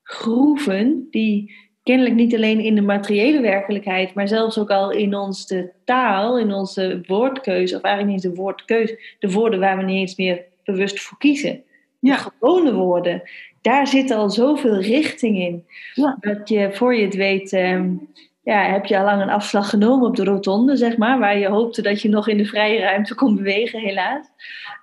groeven 0.03 1.07
die 1.09 1.55
kennelijk 1.83 2.15
niet 2.15 2.35
alleen 2.35 2.59
in 2.59 2.75
de 2.75 2.81
materiële 2.81 3.41
werkelijkheid, 3.41 4.13
maar 4.13 4.27
zelfs 4.27 4.57
ook 4.57 4.69
al 4.69 4.91
in 4.91 5.15
onze 5.15 5.71
taal, 5.85 6.39
in 6.39 6.53
onze 6.53 7.03
woordkeuze, 7.07 7.75
of 7.75 7.81
eigenlijk 7.81 8.15
niet 8.15 8.33
de 8.33 8.41
woordkeuze, 8.41 9.15
de 9.19 9.31
woorden 9.31 9.59
waar 9.59 9.77
we 9.77 9.83
niet 9.83 9.99
eens 9.99 10.15
meer 10.15 10.45
bewust 10.63 11.01
voor 11.01 11.17
kiezen. 11.17 11.63
Ja. 11.99 12.15
De 12.15 12.21
gewone 12.21 12.73
woorden. 12.73 13.21
Daar 13.61 13.87
zit 13.87 14.11
al 14.11 14.29
zoveel 14.29 14.81
richting 14.81 15.37
in. 15.37 15.65
Ja. 15.93 16.17
Dat 16.19 16.49
je, 16.49 16.69
voor 16.73 16.95
je 16.95 17.05
het 17.05 17.15
weet, 17.15 17.53
ehm, 17.53 17.95
ja, 18.43 18.63
heb 18.63 18.85
je 18.85 18.97
al 18.97 19.03
lang 19.03 19.21
een 19.21 19.29
afslag 19.29 19.69
genomen 19.69 20.07
op 20.07 20.15
de 20.15 20.23
rotonde, 20.23 20.75
zeg 20.75 20.97
maar, 20.97 21.19
waar 21.19 21.37
je 21.37 21.47
hoopte 21.47 21.81
dat 21.81 22.01
je 22.01 22.09
nog 22.09 22.27
in 22.27 22.37
de 22.37 22.45
vrije 22.45 22.79
ruimte 22.79 23.15
kon 23.15 23.35
bewegen, 23.35 23.79
helaas. 23.79 24.25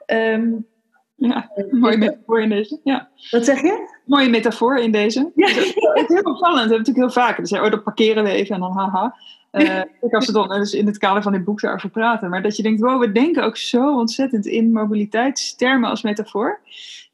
Um, 0.07 0.67
ja, 1.15 1.51
mooie 1.71 1.97
metafoor 1.97 2.41
in 2.41 2.49
deze. 2.49 2.81
Ja. 2.85 3.09
Wat 3.31 3.45
zeg 3.45 3.61
je? 3.61 3.99
Mooie 4.05 4.29
metafoor 4.29 4.79
in 4.79 4.93
deze. 4.93 5.31
Ja. 5.35 5.47
Het 5.47 6.11
is 6.11 6.15
heel 6.15 6.23
opvallend. 6.23 6.41
Dat 6.41 6.55
hebben 6.55 6.69
we 6.69 6.77
natuurlijk 6.77 6.97
heel 6.97 7.25
vaak. 7.25 7.37
Dus, 7.37 7.53
oh, 7.53 7.71
dan 7.71 7.83
parkeren 7.83 8.25
we 8.25 8.31
even 8.31 8.55
en 8.55 8.61
dan 8.61 8.73
haha. 8.73 9.17
Uh, 9.53 9.79
ik 10.07 10.15
als 10.15 10.27
we 10.27 10.33
dan 10.33 10.49
dus 10.49 10.73
in 10.75 10.87
het 10.87 10.99
kader 10.99 11.23
van 11.23 11.33
dit 11.33 11.45
boek 11.45 11.61
daarover 11.61 11.91
praten. 11.91 12.31
Maar 12.31 12.43
dat 12.43 12.57
je 12.57 12.63
denkt, 12.63 12.81
wow, 12.81 13.01
we 13.01 13.13
denken 13.13 13.45
ook 13.45 13.57
zo 13.57 13.99
ontzettend 13.99 14.47
in 14.47 14.73
mobiliteitstermen 14.73 15.91
als 15.91 16.03
metafoor. 16.03 16.61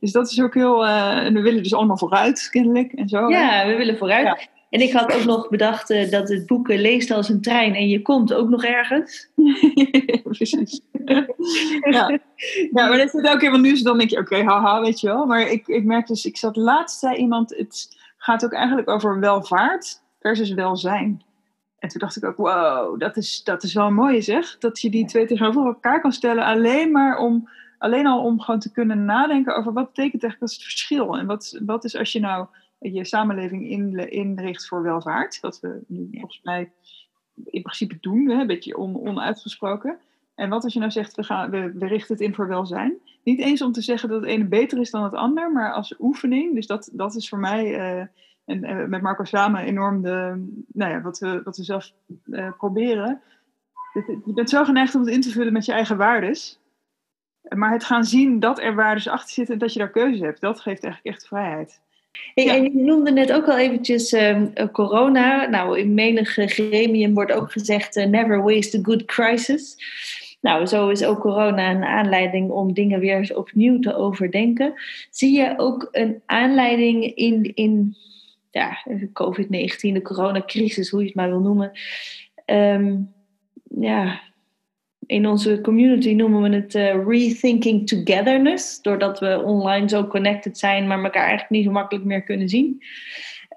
Dus 0.01 0.13
dat 0.13 0.31
is 0.31 0.43
ook 0.43 0.55
heel... 0.55 0.85
Uh, 0.85 1.17
en 1.17 1.35
we 1.35 1.41
willen 1.41 1.63
dus 1.63 1.75
allemaal 1.75 1.99
vooruit, 1.99 2.49
kennelijk. 2.51 2.93
En 2.93 3.09
zo, 3.09 3.29
ja, 3.29 3.67
we 3.67 3.77
willen 3.77 3.99
vooruit. 3.99 4.27
Ja. 4.27 4.56
En 4.71 4.81
ik 4.81 4.93
had 4.93 5.13
ook 5.13 5.25
nog 5.25 5.49
bedacht 5.49 5.91
uh, 5.91 6.11
dat 6.11 6.29
het 6.29 6.47
boek 6.47 6.69
leest 6.69 7.11
als 7.11 7.29
een 7.29 7.41
trein 7.41 7.75
en 7.75 7.89
je 7.89 8.03
komt 8.03 8.33
ook 8.33 8.49
nog 8.49 8.65
ergens. 8.65 9.31
Precies. 10.23 10.81
ja. 11.91 12.21
ja, 12.73 12.89
maar 12.89 12.99
dat 12.99 13.15
is 13.15 13.31
ook 13.31 13.43
even 13.43 13.61
nu 13.61 13.73
is 13.73 13.83
dan 13.83 13.99
denk 13.99 14.11
je, 14.11 14.19
oké, 14.19 14.35
okay, 14.35 14.47
haha, 14.47 14.81
weet 14.81 15.01
je 15.01 15.07
wel. 15.07 15.27
Maar 15.27 15.51
ik, 15.51 15.67
ik 15.67 15.85
merk 15.85 16.07
dus, 16.07 16.25
ik 16.25 16.37
zat 16.37 16.57
laatst, 16.57 16.99
zei 16.99 17.17
iemand, 17.17 17.57
het 17.57 17.97
gaat 18.17 18.45
ook 18.45 18.53
eigenlijk 18.53 18.89
over 18.89 19.21
welvaart 19.21 20.03
versus 20.21 20.51
welzijn. 20.51 21.25
En 21.79 21.89
toen 21.89 22.01
dacht 22.01 22.17
ik 22.17 22.25
ook, 22.25 22.37
wow, 22.37 23.01
dat 23.01 23.17
is, 23.17 23.43
dat 23.45 23.63
is 23.63 23.75
wel 23.75 23.91
mooi 23.91 24.23
zeg. 24.23 24.59
Dat 24.59 24.81
je 24.81 24.91
die 24.91 25.07
twee 25.07 25.27
tegenover 25.27 25.67
elkaar 25.67 26.01
kan 26.01 26.13
stellen 26.13 26.45
alleen 26.45 26.91
maar 26.91 27.19
om, 27.19 27.49
alleen 27.79 28.07
al 28.07 28.23
om 28.23 28.41
gewoon 28.41 28.61
te 28.61 28.73
kunnen 28.73 29.05
nadenken 29.05 29.57
over 29.57 29.73
wat 29.73 29.93
betekent 29.93 30.23
eigenlijk 30.23 30.53
het 30.53 30.63
verschil. 30.63 31.19
En 31.19 31.27
wat, 31.27 31.61
wat 31.67 31.85
is 31.85 31.97
als 31.97 32.13
je 32.13 32.21
nou 32.21 32.47
je 32.79 33.05
samenleving 33.05 33.69
in, 33.69 34.11
inricht 34.11 34.67
voor 34.67 34.83
welvaart. 34.83 35.41
Wat 35.41 35.61
we 35.61 35.81
nu 35.87 36.09
volgens 36.13 36.41
mij 36.43 36.73
in 37.45 37.63
principe 37.63 37.97
doen, 38.01 38.29
hè, 38.29 38.41
een 38.41 38.47
beetje 38.47 38.77
on, 38.77 39.01
onuitgesproken. 39.01 39.99
En 40.35 40.49
wat 40.49 40.65
als 40.65 40.73
je 40.73 40.79
nou 40.79 40.91
zegt, 40.91 41.15
we, 41.15 41.23
gaan, 41.23 41.51
we, 41.51 41.73
we, 41.73 41.87
richten 41.87 42.15
het 42.15 42.25
in 42.25 42.35
voor 42.35 42.49
welzijn. 42.49 42.95
Niet 43.23 43.41
eens 43.41 43.63
om 43.63 43.73
te 43.73 43.81
zeggen 43.81 44.09
dat 44.09 44.21
het 44.21 44.31
ene 44.31 44.45
beter 44.45 44.79
is 44.79 44.91
dan 44.91 45.05
het 45.05 45.15
ander, 45.15 45.53
maar 45.53 45.73
als 45.73 45.95
oefening. 45.99 46.55
Dus 46.55 46.67
dat, 46.67 46.91
dat 46.93 47.15
is 47.15 47.29
voor 47.29 47.39
mij 47.39 47.65
uh, 47.67 48.07
en 48.47 48.65
uh, 48.65 48.85
met 48.85 49.03
Marco 49.03 49.25
samen 49.25 49.61
enorm 49.61 50.03
de, 50.03 50.47
nou 50.73 50.93
ja, 50.93 51.01
wat, 51.01 51.19
we, 51.19 51.41
wat 51.45 51.57
we 51.57 51.65
zelf 51.65 51.93
uh, 52.27 52.53
proberen. 52.57 53.21
Je 54.25 54.33
bent 54.35 54.51
zo 54.51 54.65
geneigd 54.65 54.95
om 54.95 55.01
het 55.01 55.11
in 55.11 55.21
te 55.21 55.31
vullen 55.31 55.53
met 55.53 55.65
je 55.65 55.73
eigen 55.73 55.97
waardes. 55.97 56.61
Maar 57.49 57.73
het 57.73 57.85
gaan 57.85 58.05
zien 58.05 58.41
dat 58.41 58.61
er 58.61 58.75
waardes 58.75 59.09
achter 59.09 59.35
zitten 59.35 59.55
en 59.55 59.61
dat 59.61 59.73
je 59.73 59.79
daar 59.79 59.91
keuze 59.91 60.25
hebt, 60.25 60.41
dat 60.41 60.61
geeft 60.61 60.85
eigenlijk 60.85 61.17
echt 61.17 61.27
vrijheid. 61.27 61.81
En 62.35 62.63
je 62.63 62.71
noemde 62.75 63.13
net 63.13 63.33
ook 63.33 63.49
al 63.49 63.59
eventjes 63.59 64.13
uh, 64.13 64.43
corona. 64.73 65.49
Nou, 65.49 65.79
in 65.79 65.95
menig 65.95 66.29
gremium 66.29 67.15
wordt 67.15 67.33
ook 67.33 67.53
gezegd: 67.53 67.97
uh, 67.97 68.07
never 68.07 68.43
waste 68.43 68.79
a 68.79 68.81
good 68.83 69.05
crisis. 69.05 69.77
Nou, 70.41 70.67
zo 70.67 70.89
is 70.89 71.05
ook 71.05 71.21
corona 71.21 71.71
een 71.71 71.85
aanleiding 71.85 72.51
om 72.51 72.73
dingen 72.73 73.01
weer 73.01 73.17
eens 73.17 73.35
opnieuw 73.35 73.79
te 73.79 73.95
overdenken. 73.95 74.75
Zie 75.11 75.39
je 75.39 75.55
ook 75.57 75.89
een 75.93 76.23
aanleiding 76.27 77.05
in, 77.15 77.55
in 77.55 77.97
ja, 78.51 78.79
COVID-19, 79.13 79.93
de 79.93 80.03
coronacrisis, 80.03 80.91
hoe 80.91 81.01
je 81.01 81.07
het 81.07 81.15
maar 81.15 81.29
wil 81.29 81.41
noemen, 81.41 81.73
um, 82.47 83.13
ja, 83.81 84.21
in 85.07 85.27
onze 85.27 85.61
community 85.61 86.13
noemen 86.13 86.43
we 86.43 86.57
het 86.57 86.75
uh, 86.75 87.07
rethinking 87.07 87.89
togetherness, 87.89 88.83
doordat 88.83 89.21
we 89.21 89.43
online 89.43 89.89
zo 89.89 90.07
connected 90.07 90.59
zijn, 90.59 90.87
maar 90.87 91.05
elkaar 91.05 91.23
eigenlijk 91.23 91.51
niet 91.51 91.65
zo 91.65 91.71
makkelijk 91.71 92.05
meer 92.05 92.23
kunnen 92.23 92.49
zien. 92.49 92.83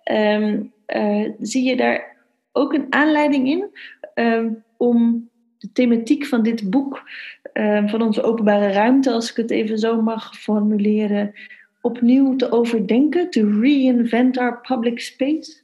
Ehm, 0.03 0.63
eh, 0.85 1.29
zie 1.39 1.63
je 1.63 1.75
daar 1.75 2.17
ook 2.51 2.73
een 2.73 2.85
aanleiding 2.89 3.47
in 3.47 3.69
ehm, 4.13 4.53
om 4.77 5.29
de 5.57 5.71
thematiek 5.71 6.25
van 6.25 6.43
dit 6.43 6.69
boek, 6.69 7.09
ehm, 7.53 7.87
van 7.87 8.01
onze 8.01 8.21
openbare 8.21 8.71
ruimte, 8.71 9.11
als 9.11 9.29
ik 9.29 9.35
het 9.35 9.51
even 9.51 9.79
zo 9.79 10.01
mag 10.01 10.37
formuleren, 10.37 11.33
opnieuw 11.81 12.35
te 12.35 12.51
overdenken, 12.51 13.29
to 13.29 13.59
reinvent 13.59 14.37
our 14.37 14.61
public 14.61 14.99
space? 14.99 15.61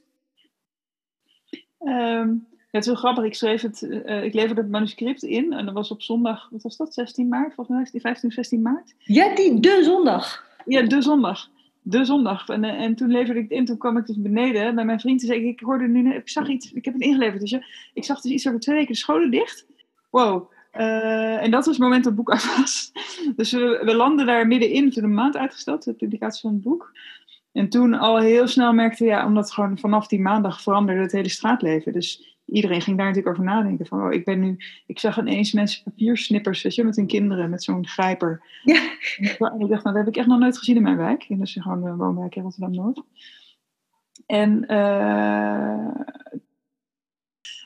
Het 2.70 2.80
is 2.80 2.86
heel 2.86 2.94
grappig. 2.94 3.24
Ik, 3.24 3.34
schreef 3.34 3.62
het, 3.62 3.82
uh, 3.82 4.24
ik 4.24 4.34
leverde 4.34 4.60
het 4.60 4.70
manuscript 4.70 5.22
in 5.22 5.52
en 5.52 5.64
dat 5.64 5.74
was 5.74 5.90
op 5.90 6.02
zondag, 6.02 6.48
wat 6.50 6.62
was 6.62 6.76
dat, 6.76 6.94
16 6.94 7.28
maart? 7.28 7.54
Volgens 7.54 7.76
mij 7.76 7.84
is 7.84 7.90
die 7.90 8.00
15, 8.00 8.30
16 8.30 8.62
maart. 8.62 8.94
Ja, 8.98 9.34
die 9.34 9.60
de 9.60 9.80
zondag. 9.82 10.44
Ja, 10.64 10.82
de 10.82 11.02
zondag. 11.02 11.50
De 11.82 12.04
zondag. 12.04 12.48
En, 12.48 12.64
en 12.64 12.94
toen 12.94 13.10
leverde 13.10 13.40
ik 13.40 13.48
het 13.48 13.58
in, 13.58 13.64
toen 13.64 13.78
kwam 13.78 13.96
ik 13.96 14.06
dus 14.06 14.20
beneden 14.20 14.74
bij 14.74 14.84
mijn 14.84 15.00
vriend 15.00 15.20
en 15.20 15.26
zei 15.26 15.40
ik, 15.40 15.46
ik 15.46 15.60
hoorde 15.60 15.86
nu, 15.86 16.14
ik 16.14 16.28
zag 16.28 16.48
iets, 16.48 16.72
ik 16.72 16.84
heb 16.84 16.94
het 16.94 17.02
ingeleverd. 17.02 17.40
Dus 17.40 17.50
ja, 17.50 17.62
ik 17.94 18.04
zag 18.04 18.20
dus 18.20 18.32
iets 18.32 18.46
over 18.46 18.60
twee 18.60 18.76
weken 18.76 18.92
de 18.92 18.98
scholen 18.98 19.30
dicht. 19.30 19.66
Wow. 20.10 20.50
Uh, 20.76 21.42
en 21.42 21.50
dat 21.50 21.66
was 21.66 21.74
het 21.74 21.84
moment 21.84 22.04
dat 22.04 22.12
het 22.12 22.24
boek 22.24 22.30
uit 22.34 22.56
was. 22.56 22.92
Dus 23.36 23.52
we, 23.52 23.80
we 23.84 23.94
landen 23.94 24.26
daar 24.26 24.46
middenin, 24.46 24.90
toen 24.90 25.04
een 25.04 25.14
maand 25.14 25.36
uitgesteld, 25.36 25.84
de 25.84 25.92
publicatie 25.92 26.40
van 26.40 26.52
het 26.52 26.62
boek. 26.62 26.92
En 27.52 27.68
toen 27.68 27.94
al 27.94 28.18
heel 28.18 28.46
snel 28.46 28.72
merkte 28.72 29.04
ja, 29.04 29.26
omdat 29.26 29.52
gewoon 29.52 29.78
vanaf 29.78 30.06
die 30.06 30.20
maandag 30.20 30.62
veranderde 30.62 31.02
het 31.02 31.12
hele 31.12 31.28
straatleven. 31.28 31.92
Dus 31.92 32.35
iedereen 32.46 32.80
ging 32.80 32.96
daar 32.96 33.06
natuurlijk 33.06 33.34
over 33.34 33.50
nadenken. 33.50 33.86
Van, 33.86 34.02
oh, 34.02 34.12
ik 34.12 34.24
ben 34.24 34.40
nu, 34.40 34.56
ik 34.86 34.98
zag 34.98 35.18
ineens 35.18 35.52
mensen 35.52 35.82
papiersnippers, 35.82 36.62
weet 36.62 36.74
je, 36.74 36.84
met 36.84 36.96
hun 36.96 37.06
kinderen, 37.06 37.50
met 37.50 37.62
zo'n 37.62 37.86
grijper. 37.86 38.42
Ja. 38.62 38.80
En 39.18 39.60
ik 39.60 39.68
dacht, 39.68 39.68
nou, 39.68 39.82
dat 39.82 39.94
heb 39.94 40.08
ik 40.08 40.16
echt 40.16 40.26
nog 40.26 40.38
nooit 40.38 40.58
gezien 40.58 40.76
in 40.76 40.82
mijn 40.82 40.96
wijk. 40.96 41.24
En 41.28 41.38
dat 41.38 41.46
is 41.46 41.58
gewoon 41.60 41.86
een 41.86 41.96
woonwijk 41.96 42.34
in 42.34 42.42
Rotterdam-Noord. 42.42 43.02
En, 44.26 44.64
uh, 44.72 46.04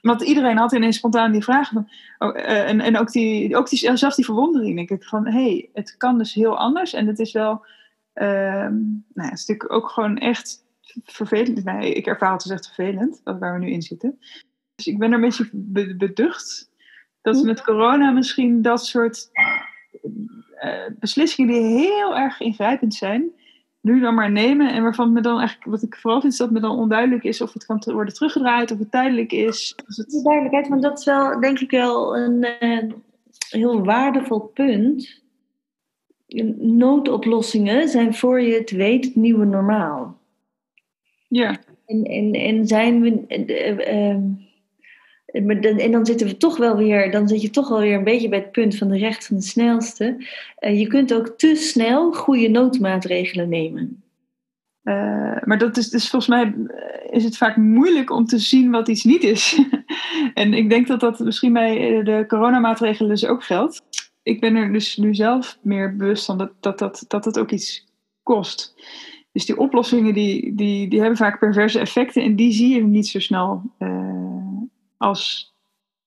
want 0.01 0.23
iedereen 0.23 0.57
had 0.57 0.73
ineens 0.73 0.97
spontaan 0.97 1.33
die 1.33 1.45
vraag. 1.45 1.69
Van, 1.69 1.91
oh, 2.19 2.37
uh, 2.37 2.69
en, 2.69 2.81
en 2.81 2.99
ook, 2.99 3.13
die, 3.13 3.57
ook 3.57 3.69
die, 3.69 3.97
zelfs 3.97 4.17
die 4.17 4.25
verwondering, 4.25 4.77
denk 4.77 4.91
ik, 4.91 5.05
van, 5.05 5.27
hé, 5.27 5.33
hey, 5.33 5.71
het 5.73 5.97
kan 5.97 6.19
dus 6.19 6.35
heel 6.35 6.59
anders. 6.59 6.93
En 6.93 7.07
het 7.07 7.19
is 7.19 7.33
wel, 7.33 7.67
uh, 8.15 8.25
nou 8.25 9.03
ja, 9.15 9.23
het 9.23 9.39
is 9.39 9.47
natuurlijk 9.47 9.73
ook 9.73 9.89
gewoon 9.89 10.19
echt 10.19 10.65
vervelend. 11.05 11.65
Nee, 11.65 11.93
ik 11.93 12.07
ervaar 12.07 12.33
het 12.33 12.43
als 12.43 12.53
echt 12.53 12.67
vervelend, 12.67 13.21
waar 13.25 13.53
we 13.53 13.65
nu 13.65 13.71
in 13.71 13.83
zitten. 13.83 14.19
Dus 14.81 14.93
ik 14.93 14.99
ben 14.99 15.09
er 15.09 15.15
een 15.15 15.21
beetje 15.21 15.51
beducht 15.97 16.71
dat 17.23 17.43
met 17.43 17.63
corona 17.63 18.11
misschien 18.11 18.63
dat 18.63 18.87
soort 18.87 19.31
uh, 20.63 20.87
beslissingen 20.99 21.53
die 21.53 21.63
heel 21.63 22.17
erg 22.17 22.41
ingrijpend 22.41 22.95
zijn, 22.95 23.31
nu 23.81 24.01
dan 24.01 24.15
maar 24.15 24.31
nemen. 24.31 24.73
En 24.73 24.83
waarvan 24.83 25.13
me 25.13 25.21
dan 25.21 25.39
eigenlijk, 25.39 25.71
wat 25.71 25.83
ik 25.83 25.97
vooral 25.97 26.21
vind, 26.21 26.33
is 26.33 26.39
dat 26.39 26.51
me 26.51 26.61
dan 26.61 26.79
onduidelijk 26.79 27.25
is 27.25 27.41
of 27.41 27.53
het 27.53 27.67
kan 27.67 27.83
worden 27.85 28.15
teruggedraaid, 28.15 28.71
of 28.71 28.79
het 28.79 28.91
tijdelijk 28.91 29.33
is. 29.33 29.75
het... 29.87 30.21
Duidelijkheid, 30.23 30.69
want 30.69 30.83
dat 30.83 30.99
is 30.99 31.05
wel, 31.05 31.41
denk 31.41 31.59
ik 31.59 31.71
wel, 31.71 32.17
een 32.17 32.47
uh, 32.61 32.93
heel 33.49 33.85
waardevol 33.85 34.41
punt. 34.41 35.23
Noodoplossingen 36.59 37.89
zijn 37.89 38.15
voor 38.15 38.41
je 38.41 38.55
het 38.55 38.71
weet 38.71 39.05
het 39.05 39.15
nieuwe 39.15 39.45
normaal. 39.45 40.19
Ja. 41.29 41.59
En, 41.87 42.05
en, 42.05 42.33
en 42.33 42.67
zijn 42.67 43.01
we. 43.01 43.25
Uh, 43.93 44.40
en 45.33 45.91
dan 45.91 46.07
zitten 46.07 46.27
we 46.27 46.37
toch 46.37 46.57
wel 46.57 46.77
weer, 46.77 47.11
dan 47.11 47.29
zit 47.29 47.43
je 47.43 47.51
toch 47.51 47.69
wel 47.69 47.81
weer 47.81 47.95
een 47.95 48.05
beetje 48.05 48.29
bij 48.29 48.39
het 48.39 48.53
punt 48.53 48.77
van 48.77 48.89
de 48.89 48.99
recht 48.99 49.27
van 49.27 49.37
de 49.37 49.43
snelste. 49.43 50.17
Uh, 50.61 50.79
je 50.79 50.87
kunt 50.87 51.15
ook 51.15 51.35
te 51.37 51.55
snel 51.55 52.13
goede 52.13 52.49
noodmaatregelen 52.49 53.49
nemen. 53.49 54.03
Uh, 54.85 55.43
maar 55.45 55.59
dat 55.59 55.77
is 55.77 55.89
dus 55.89 56.09
volgens 56.11 56.31
mij 56.31 56.55
eh, 56.67 57.17
is 57.17 57.25
het 57.25 57.37
vaak 57.37 57.57
moeilijk 57.57 58.11
om 58.11 58.27
te 58.27 58.39
zien 58.39 58.71
wat 58.71 58.89
iets 58.89 59.05
niet 59.05 59.23
is. 59.23 59.61
en 60.35 60.55
ik 60.55 60.71
denk 60.71 60.87
dat 60.87 61.01
dat 61.01 61.19
misschien 61.19 61.53
bij 61.53 62.03
de 62.03 62.25
coronamaatregelen 62.29 63.11
dus 63.11 63.27
ook 63.27 63.45
geldt. 63.45 63.83
Ik 64.23 64.41
ben 64.41 64.57
er 64.57 64.73
dus 64.73 64.97
nu 64.97 65.15
zelf 65.15 65.59
meer 65.63 65.97
bewust 65.97 66.25
van 66.25 66.39
dat 66.39 66.53
dat, 66.61 66.79
dat, 66.79 67.05
dat 67.09 67.25
het 67.25 67.39
ook 67.39 67.51
iets 67.51 67.87
kost. 68.23 68.75
Dus 69.33 69.47
die 69.47 69.59
oplossingen 69.59 70.15
die, 70.15 70.55
die, 70.55 70.89
die 70.89 71.01
hebben 71.01 71.19
vaak 71.19 71.39
perverse 71.39 71.79
effecten 71.79 72.23
en 72.23 72.37
die 72.37 72.53
zie 72.53 72.75
je 72.75 72.83
niet 72.83 73.09
zo 73.09 73.21
snel 73.21 73.63
als 75.01 75.55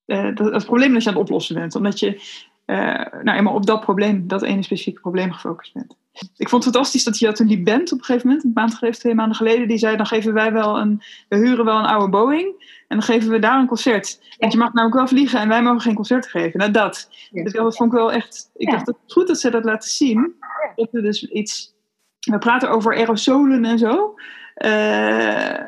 uh, 0.06 0.24
het 0.36 0.66
probleem 0.66 0.94
dat 0.94 1.04
je 1.04 1.10
aan 1.10 1.16
het 1.16 1.24
oplossen 1.24 1.56
bent. 1.56 1.76
Omdat 1.76 2.00
je 2.00 2.22
uh, 2.66 3.24
nou 3.24 3.38
eenmaal 3.38 3.54
op 3.54 3.66
dat 3.66 3.82
probleem, 3.82 4.28
dat 4.28 4.42
ene 4.42 4.64
specifieke 4.64 5.02
probleem 5.02 5.32
gefocust 5.32 5.74
bent. 5.74 5.98
Ik 6.38 6.50
vond 6.50 6.64
het 6.64 6.74
fantastisch 6.74 7.04
dat 7.04 7.20
je 7.20 7.40
een 7.40 7.48
die 7.48 7.64
band 7.64 7.92
op 7.92 7.98
een 7.98 8.04
gegeven 8.04 8.28
moment, 8.28 8.46
een 8.46 8.52
maand 8.54 8.74
geleden, 8.74 9.00
twee 9.00 9.16
maanden 9.16 9.36
geleden, 9.36 9.68
die 9.68 9.78
zei: 9.78 9.98
dan 9.98 10.06
geven 10.06 10.34
wij 10.34 10.52
wel 10.54 10.80
een, 10.80 11.02
we 11.30 11.38
huren 11.38 11.66
wel 11.66 11.78
een 11.78 11.86
oude 11.86 12.10
Boeing 12.10 12.48
en 12.88 12.98
dan 12.98 13.02
geven 13.02 13.30
we 13.30 13.40
daar 13.40 13.60
een 13.60 13.68
concert. 13.68 14.36
Want 14.38 14.52
je 14.52 14.58
mag 14.58 14.74
namelijk 14.74 14.98
wel 14.98 15.08
vliegen 15.08 15.40
en 15.40 15.48
wij 15.48 15.64
mogen 15.64 15.82
geen 15.82 15.96
concert 15.96 16.28
geven. 16.28 16.60
Nou, 16.60 16.72
dat. 16.72 17.10
Dus 17.32 17.54
dat 17.54 17.76
vond 17.76 17.92
ik 17.92 17.98
wel 17.98 18.12
echt. 18.12 18.50
Ik 18.56 18.72
dacht, 18.72 18.88
het 18.88 18.96
goed 19.08 19.28
dat 19.28 19.40
ze 19.40 19.50
dat 19.50 19.64
laten 19.64 19.90
zien. 19.90 20.36
Dat 20.76 20.92
we 20.92 21.02
dus 21.02 21.24
iets. 21.24 21.74
We 22.20 22.38
praten 22.38 22.70
over 22.70 22.96
aerosolen 22.96 23.66
en 23.66 23.78
zo. 23.78 24.16
Uh, 24.58 24.70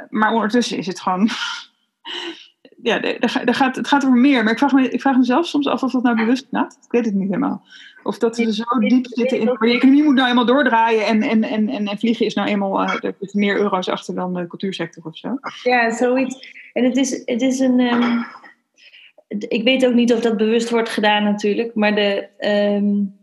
maar 0.10 0.34
ondertussen 0.34 0.78
is 0.78 0.88
het 0.88 1.02
gewoon 1.02 1.30
ja, 2.86 3.00
daar 3.00 3.56
gaat, 3.56 3.76
het 3.76 3.88
gaat 3.88 4.06
over 4.06 4.18
meer. 4.18 4.44
Maar 4.44 4.52
ik 4.52 4.58
vraag, 4.58 4.72
me, 4.72 4.90
ik 4.90 5.02
vraag 5.02 5.18
mezelf 5.18 5.46
soms 5.46 5.68
af 5.68 5.84
of 5.84 5.92
dat 5.92 6.04
nou 6.04 6.16
bewust 6.16 6.48
gaat. 6.52 6.78
Ik 6.86 6.92
weet 6.92 7.06
het 7.06 7.14
niet 7.14 7.28
helemaal. 7.28 7.64
Of 8.04 8.18
dat 8.18 8.38
we 8.38 8.54
zo 8.54 8.64
diep 8.80 9.06
zitten 9.10 9.40
in. 9.40 9.46
Maar 9.46 9.68
je 9.68 9.76
economie 9.76 10.04
moet 10.04 10.16
nou 10.16 10.30
eenmaal 10.30 10.46
doordraaien. 10.46 11.06
En, 11.06 11.22
en, 11.22 11.44
en, 11.44 11.70
en, 11.70 11.98
vliegen 12.00 12.26
is 12.26 12.34
nou 12.34 12.48
eenmaal. 12.48 12.84
Uh, 12.84 12.94
er 12.94 13.16
zitten 13.20 13.40
meer 13.40 13.58
euro's 13.58 13.90
achter 13.90 14.16
dan 14.16 14.34
de 14.34 14.48
cultuursector 14.48 15.04
of 15.04 15.18
zo. 15.18 15.38
Ja, 15.64 15.92
zoiets. 15.92 16.54
En 16.74 16.84
het 16.84 16.98
is, 16.98 17.22
het 17.26 17.42
is 17.42 17.60
een. 17.60 17.80
Um, 17.80 18.26
ik 19.48 19.64
weet 19.64 19.86
ook 19.86 19.94
niet 19.94 20.14
of 20.14 20.20
dat 20.20 20.38
bewust 20.38 20.70
wordt 20.70 20.90
gedaan, 20.90 21.24
natuurlijk. 21.24 21.76
Maar 21.76 21.96
de. 21.96 22.28
Um, 22.76 23.16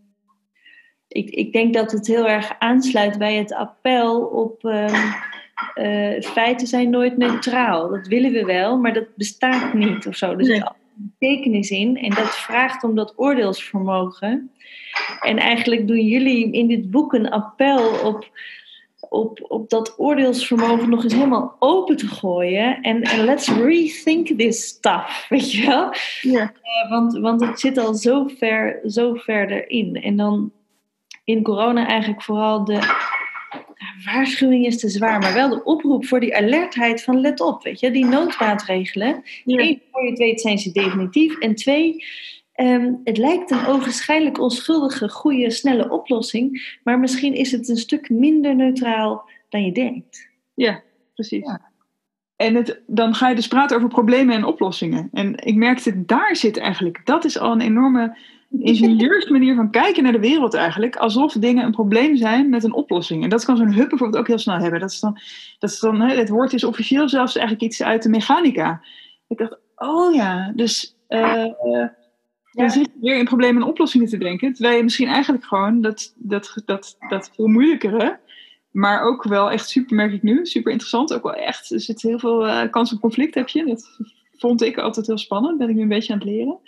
ik, 1.08 1.30
ik 1.30 1.52
denk 1.52 1.74
dat 1.74 1.92
het 1.92 2.06
heel 2.06 2.28
erg 2.28 2.52
aansluit 2.58 3.18
bij 3.18 3.34
het 3.34 3.54
appel 3.54 4.20
op. 4.20 4.64
Um, 4.64 5.30
uh, 5.74 6.20
feiten 6.20 6.66
zijn 6.66 6.90
nooit 6.90 7.16
neutraal. 7.16 7.88
Dat 7.88 8.06
willen 8.06 8.32
we 8.32 8.44
wel, 8.44 8.78
maar 8.78 8.92
dat 8.92 9.16
bestaat 9.16 9.74
niet 9.74 10.06
of 10.06 10.16
zo. 10.16 10.36
Dus 10.36 10.48
er 10.48 10.54
zit 10.54 10.64
een 10.64 11.12
betekenis 11.18 11.70
in 11.70 11.96
en 11.96 12.10
dat 12.10 12.36
vraagt 12.36 12.84
om 12.84 12.94
dat 12.94 13.12
oordeelsvermogen. 13.16 14.50
En 15.20 15.38
eigenlijk 15.38 15.86
doen 15.86 16.06
jullie 16.06 16.52
in 16.52 16.66
dit 16.66 16.90
boek 16.90 17.12
een 17.12 17.30
appel 17.30 18.06
op, 18.06 18.28
op, 19.08 19.44
op 19.48 19.70
dat 19.70 19.94
oordeelsvermogen 19.98 20.90
nog 20.90 21.02
eens 21.04 21.14
helemaal 21.14 21.56
open 21.58 21.96
te 21.96 22.06
gooien. 22.06 22.80
En 22.80 23.24
let's 23.24 23.48
rethink 23.48 24.26
this 24.26 24.66
stuff, 24.66 25.26
weet 25.28 25.52
je 25.52 25.66
wel? 25.66 25.92
Ja. 26.20 26.42
Uh, 26.42 26.90
want, 26.90 27.18
want 27.18 27.40
het 27.40 27.60
zit 27.60 27.78
al 27.78 27.94
zo 27.94 28.26
ver, 28.38 28.80
zo 28.86 29.14
verder 29.14 29.70
in. 29.70 30.02
En 30.02 30.16
dan 30.16 30.52
in 31.24 31.42
corona 31.42 31.86
eigenlijk 31.86 32.22
vooral 32.22 32.64
de 32.64 32.78
waarschuwing 34.04 34.66
is 34.66 34.78
te 34.78 34.88
zwaar, 34.88 35.18
maar 35.18 35.34
wel 35.34 35.48
de 35.48 35.64
oproep 35.64 36.06
voor 36.06 36.20
die 36.20 36.36
alertheid 36.36 37.02
van 37.02 37.20
let 37.20 37.40
op, 37.40 37.62
weet 37.62 37.80
je, 37.80 37.90
die 37.90 38.04
noodmaatregelen. 38.04 39.22
Ja. 39.44 39.58
Eén, 39.58 39.82
voor 39.90 40.04
je 40.04 40.10
het 40.10 40.18
weet 40.18 40.40
zijn 40.40 40.58
ze 40.58 40.72
definitief. 40.72 41.38
En 41.38 41.54
twee, 41.54 42.04
um, 42.56 43.00
het 43.04 43.18
lijkt 43.18 43.50
een 43.50 43.66
ogenschijnlijk 43.66 44.40
onschuldige, 44.40 45.08
goede, 45.08 45.50
snelle 45.50 45.90
oplossing, 45.90 46.76
maar 46.84 46.98
misschien 46.98 47.34
is 47.34 47.52
het 47.52 47.68
een 47.68 47.76
stuk 47.76 48.10
minder 48.10 48.54
neutraal 48.54 49.30
dan 49.48 49.64
je 49.64 49.72
denkt. 49.72 50.28
Ja, 50.54 50.82
precies. 51.14 51.46
Ja. 51.46 51.70
En 52.36 52.54
het, 52.54 52.82
dan 52.86 53.14
ga 53.14 53.28
je 53.28 53.34
dus 53.34 53.48
praten 53.48 53.76
over 53.76 53.88
problemen 53.88 54.34
en 54.34 54.44
oplossingen. 54.44 55.08
En 55.12 55.36
ik 55.44 55.54
merkte, 55.54 56.04
daar 56.04 56.36
zit 56.36 56.56
eigenlijk, 56.56 57.00
dat 57.04 57.24
is 57.24 57.38
al 57.38 57.52
een 57.52 57.60
enorme 57.60 58.16
ingenieursmanier 58.58 59.54
van 59.54 59.70
kijken 59.70 60.02
naar 60.02 60.12
de 60.12 60.20
wereld 60.20 60.54
eigenlijk. 60.54 60.96
Alsof 60.96 61.32
dingen 61.32 61.64
een 61.64 61.72
probleem 61.72 62.16
zijn 62.16 62.48
met 62.48 62.64
een 62.64 62.74
oplossing. 62.74 63.22
En 63.22 63.28
dat 63.28 63.44
kan 63.44 63.56
zo'n 63.56 63.72
hub 63.72 63.88
bijvoorbeeld 63.88 64.20
ook 64.20 64.28
heel 64.28 64.38
snel 64.38 64.58
hebben. 64.58 64.80
Dat 64.80 64.90
is 64.90 65.00
dan, 65.00 65.18
dat 65.58 65.70
is 65.70 65.78
dan, 65.80 66.00
het 66.00 66.28
woord 66.28 66.52
is 66.52 66.64
officieel 66.64 67.08
zelfs 67.08 67.36
eigenlijk 67.36 67.64
iets 67.66 67.82
uit 67.82 68.02
de 68.02 68.08
mechanica. 68.08 68.84
Ik 69.28 69.38
dacht, 69.38 69.58
oh 69.76 70.14
ja, 70.14 70.52
dus 70.54 70.96
uh, 71.08 71.46
dan 72.52 72.70
zit 72.70 72.84
je 72.84 73.00
weer 73.00 73.18
in 73.18 73.24
problemen 73.24 73.62
en 73.62 73.68
oplossingen 73.68 74.08
te 74.08 74.18
denken. 74.18 74.52
Terwijl 74.52 74.76
je 74.76 74.82
misschien 74.82 75.08
eigenlijk 75.08 75.44
gewoon 75.44 75.80
dat, 75.80 76.14
dat, 76.16 76.62
dat, 76.64 76.96
dat 77.08 77.30
veel 77.34 77.46
moeilijkere, 77.46 78.18
maar 78.70 79.02
ook 79.02 79.22
wel 79.24 79.50
echt 79.50 79.68
super, 79.68 79.96
merk 79.96 80.12
ik 80.12 80.22
nu, 80.22 80.46
super 80.46 80.70
interessant. 80.70 81.14
Ook 81.14 81.22
wel 81.22 81.34
echt, 81.34 81.70
er 81.70 81.80
zit 81.80 82.02
heel 82.02 82.18
veel 82.18 82.46
uh, 82.46 82.70
kans 82.70 82.92
op 82.92 83.00
conflict 83.00 83.34
heb 83.34 83.48
je. 83.48 83.64
Dat 83.64 83.98
vond 84.36 84.62
ik 84.62 84.78
altijd 84.78 85.06
heel 85.06 85.18
spannend, 85.18 85.58
ben 85.58 85.68
ik 85.68 85.74
nu 85.74 85.82
een 85.82 85.88
beetje 85.88 86.12
aan 86.12 86.18
het 86.18 86.28
leren. 86.28 86.58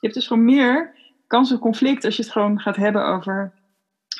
Je 0.00 0.06
hebt 0.06 0.14
dus 0.14 0.26
gewoon 0.26 0.44
meer 0.44 0.94
kans 1.28 1.52
op 1.52 1.60
conflict 1.60 2.04
als 2.04 2.16
je 2.16 2.22
het 2.22 2.32
gewoon 2.32 2.60
gaat 2.60 2.76
hebben 2.76 3.06
over. 3.06 3.52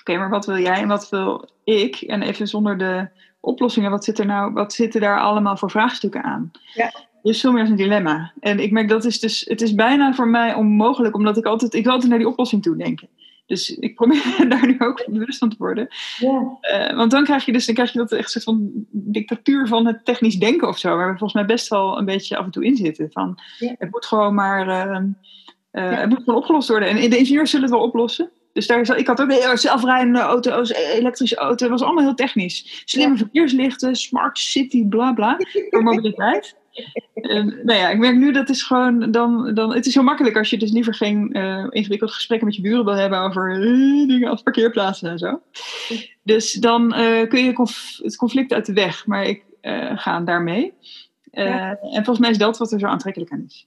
Oké, 0.01 0.17
maar 0.17 0.31
wat 0.31 0.47
wil 0.47 0.59
jij 0.59 0.81
en 0.81 0.89
wat 0.89 1.09
wil 1.09 1.49
ik? 1.65 1.97
En 1.97 2.23
even 2.23 2.49
zonder 2.49 2.79
de 2.79 3.09
oplossingen. 3.41 3.91
Wat, 3.91 4.05
zit 4.05 4.19
er 4.19 4.27
nou, 4.27 4.53
wat 4.53 4.73
zitten 4.73 5.01
daar 5.01 5.21
allemaal 5.21 5.57
voor 5.57 5.71
vraagstukken 5.71 6.23
aan? 6.23 6.51
Ja. 6.75 6.93
Dus 7.23 7.41
veel 7.41 7.53
meer 7.53 7.61
als 7.61 7.71
een 7.71 7.77
dilemma. 7.77 8.33
En 8.41 8.61
ik 8.61 8.71
merk 8.71 8.89
dat 8.89 9.05
is 9.05 9.21
dus, 9.21 9.45
het 9.49 9.61
is 9.61 9.75
bijna 9.75 10.15
voor 10.15 10.29
mij 10.29 10.55
onmogelijk, 10.55 11.15
omdat 11.15 11.37
ik 11.37 11.45
altijd, 11.45 11.75
ik 11.75 11.85
wil 11.85 11.93
altijd 11.93 12.11
naar 12.11 12.19
die 12.19 12.29
oplossing 12.29 12.63
toe 12.63 12.77
denken. 12.77 13.09
Dus 13.47 13.71
ik 13.71 13.95
probeer 13.95 14.23
daar 14.49 14.67
nu 14.67 14.77
ook 14.79 15.05
bewust 15.07 15.39
van 15.39 15.49
te 15.49 15.57
worden. 15.59 15.89
Ja. 16.19 16.59
Uh, 16.63 16.97
want 16.97 17.11
dan 17.11 17.25
krijg 17.25 17.45
je 17.45 17.53
dus 17.53 17.67
dan 17.67 17.75
krijg 17.75 17.93
je 17.93 17.99
dat 17.99 18.13
echt 18.13 18.31
soort 18.31 18.45
van 18.45 18.71
dictatuur 18.91 19.67
van 19.67 19.87
het 19.87 20.05
technisch 20.05 20.37
denken 20.37 20.69
of 20.69 20.79
zo, 20.79 20.97
waar 20.97 21.13
we 21.13 21.19
volgens 21.19 21.33
mij 21.33 21.45
best 21.45 21.69
wel 21.69 21.99
een 21.99 22.05
beetje 22.05 22.37
af 22.37 22.45
en 22.45 22.51
toe 22.51 22.65
in 22.65 22.77
zitten. 22.77 23.09
Van, 23.13 23.39
Ja. 23.59 23.75
Het 23.79 23.91
moet 23.91 24.07
gewoon 24.07 24.35
maar, 24.35 24.69
uh, 24.69 25.03
uh, 25.79 25.93
Ja. 25.93 25.99
het 26.01 26.09
moet 26.09 26.19
gewoon 26.19 26.39
opgelost 26.39 26.69
worden. 26.69 26.89
En 26.89 27.11
de 27.11 27.19
ingenieurs 27.19 27.51
zullen 27.51 27.67
het 27.67 27.75
wel 27.75 27.85
oplossen. 27.87 28.31
Dus 28.53 28.67
daar 28.67 28.81
is, 28.81 28.89
ik 28.89 29.07
had 29.07 29.21
ook 29.21 29.31
eh, 29.31 29.55
zelfrijdende 29.55 30.19
auto's, 30.19 30.73
elektrische 30.73 31.37
auto's, 31.37 31.61
het 31.61 31.71
was 31.71 31.83
allemaal 31.83 32.05
heel 32.05 32.15
technisch. 32.15 32.83
Slimme 32.85 33.17
verkeerslichten, 33.17 33.97
smart 33.97 34.39
city, 34.39 34.87
bla 34.87 35.13
bla, 35.13 35.37
voor 35.71 35.83
mobiliteit. 35.83 36.57
Nou 37.63 37.73
ja, 37.79 37.89
ik 37.89 37.99
merk 37.99 38.17
nu 38.17 38.33
dat 38.33 38.49
is 38.49 38.63
gewoon 38.63 39.11
dan, 39.11 39.55
dan. 39.55 39.75
Het 39.75 39.87
is 39.87 39.95
heel 39.95 40.03
makkelijk 40.03 40.37
als 40.37 40.51
je 40.51 40.59
dus 40.59 40.71
liever 40.71 40.95
geen 40.95 41.31
uh, 41.33 41.67
ingewikkelde 41.71 42.13
gesprekken 42.13 42.47
met 42.47 42.57
je 42.57 42.63
buren 42.63 42.85
wil 42.85 42.95
hebben 42.95 43.21
over 43.21 43.59
uh, 43.59 44.09
dingen 44.09 44.31
als 44.31 44.43
parkeerplaatsen 44.43 45.11
en 45.11 45.19
zo. 45.19 45.41
Dus 46.23 46.53
dan 46.53 46.95
kun 47.29 47.45
je 47.45 47.53
conf 47.53 47.99
het 48.03 48.17
conflict 48.17 48.53
uit 48.53 48.67
de 48.67 48.73
weg. 48.73 49.07
Maar 49.07 49.25
ik 49.25 49.43
ga 49.95 50.21
daarmee. 50.21 50.73
Ja. 51.31 51.79
En 51.81 52.05
volgens 52.05 52.19
mij 52.19 52.31
is 52.31 52.39
dat 52.39 52.59
wat 52.59 52.73
er 52.73 52.79
zo 52.79 52.87
aantrekkelijk 52.87 53.33
aan 53.33 53.45
is. 53.47 53.67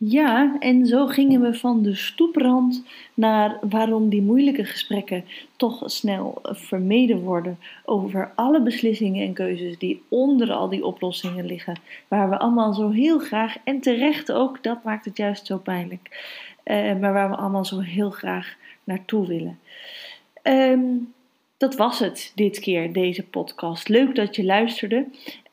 Ja, 0.00 0.56
en 0.58 0.86
zo 0.86 1.06
gingen 1.06 1.40
we 1.40 1.54
van 1.54 1.82
de 1.82 1.94
stoeprand 1.94 2.84
naar 3.14 3.58
waarom 3.60 4.08
die 4.08 4.22
moeilijke 4.22 4.64
gesprekken 4.64 5.24
toch 5.56 5.82
snel 5.84 6.38
vermeden 6.42 7.20
worden 7.20 7.58
over 7.84 8.32
alle 8.34 8.62
beslissingen 8.62 9.26
en 9.26 9.32
keuzes 9.32 9.78
die 9.78 10.02
onder 10.08 10.52
al 10.52 10.68
die 10.68 10.84
oplossingen 10.84 11.46
liggen, 11.46 11.80
waar 12.08 12.30
we 12.30 12.38
allemaal 12.38 12.74
zo 12.74 12.90
heel 12.90 13.18
graag, 13.18 13.56
en 13.64 13.80
terecht 13.80 14.32
ook, 14.32 14.62
dat 14.62 14.84
maakt 14.84 15.04
het 15.04 15.16
juist 15.16 15.46
zo 15.46 15.58
pijnlijk, 15.58 16.34
uh, 16.64 16.74
maar 16.74 17.12
waar 17.12 17.30
we 17.30 17.36
allemaal 17.36 17.64
zo 17.64 17.80
heel 17.80 18.10
graag 18.10 18.56
naartoe 18.84 19.26
willen. 19.26 19.58
Um, 20.42 21.12
dat 21.56 21.76
was 21.76 21.98
het 21.98 22.32
dit 22.34 22.58
keer, 22.58 22.92
deze 22.92 23.22
podcast. 23.22 23.88
Leuk 23.88 24.14
dat 24.14 24.36
je 24.36 24.44
luisterde. 24.44 25.06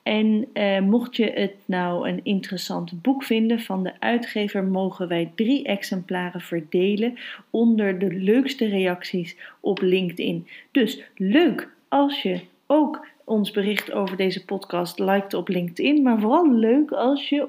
En 0.06 0.48
eh, 0.54 0.80
mocht 0.80 1.16
je 1.16 1.32
het 1.32 1.56
nou 1.66 2.10
een 2.10 2.20
interessant 2.24 3.02
boek 3.02 3.24
vinden 3.24 3.60
van 3.60 3.84
de 3.84 3.94
uitgever, 4.00 4.64
mogen 4.64 5.08
wij 5.08 5.32
drie 5.36 5.64
exemplaren 5.64 6.42
verdelen 6.42 7.18
onder 7.50 8.00
de 8.00 8.14
leukste 8.14 8.68
reacties 8.68 9.38
op 9.60 9.82
LinkedIn. 9.82 10.48
Dus 10.72 11.04
leuk 11.16 11.70
als 11.88 12.22
je 12.22 12.42
ook 12.68 13.08
ons 13.24 13.52
bericht 13.52 13.92
over 13.92 14.18
deze 14.18 14.46
podcast 14.46 15.00
liked 15.00 15.34
op 15.34 15.48
LinkedIn, 15.48 16.04
maar 16.04 16.20
vooral 16.20 16.54
leuk 16.54 16.92
als 16.92 17.30
je 17.30 17.48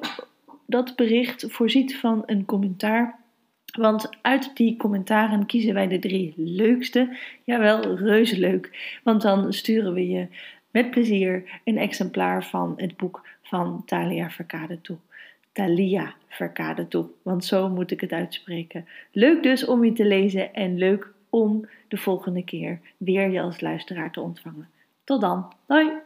dat 0.66 0.96
bericht 0.96 1.46
voorziet 1.48 1.96
van 1.96 2.22
een 2.26 2.44
commentaar. 2.44 3.25
Want 3.78 4.08
uit 4.22 4.56
die 4.56 4.76
commentaren 4.76 5.46
kiezen 5.46 5.75
wij 5.75 5.88
de 5.88 5.98
drie 5.98 6.32
leukste. 6.36 7.16
Jawel, 7.44 7.96
reuze 7.96 8.38
leuk. 8.38 8.98
Want 9.04 9.22
dan 9.22 9.52
sturen 9.52 9.94
we 9.94 10.08
je 10.08 10.26
met 10.76 10.90
plezier 10.90 11.61
een 11.64 11.78
exemplaar 11.78 12.45
van 12.45 12.75
het 12.76 12.97
boek 12.97 13.28
van 13.42 13.83
Talia 13.87 14.30
Verkade 14.30 14.80
toe. 14.80 14.97
Talia 15.52 16.14
Verkade 16.28 16.88
toe, 16.88 17.06
want 17.23 17.45
zo 17.45 17.68
moet 17.68 17.90
ik 17.90 18.00
het 18.00 18.12
uitspreken. 18.12 18.87
Leuk 19.12 19.42
dus 19.42 19.64
om 19.64 19.85
je 19.85 19.92
te 19.92 20.04
lezen 20.04 20.54
en 20.54 20.78
leuk 20.78 21.12
om 21.30 21.68
de 21.88 21.97
volgende 21.97 22.45
keer 22.45 22.80
weer 22.97 23.30
je 23.30 23.40
als 23.40 23.61
luisteraar 23.61 24.11
te 24.11 24.21
ontvangen. 24.21 24.68
Tot 25.04 25.21
dan, 25.21 25.52
doei! 25.66 26.05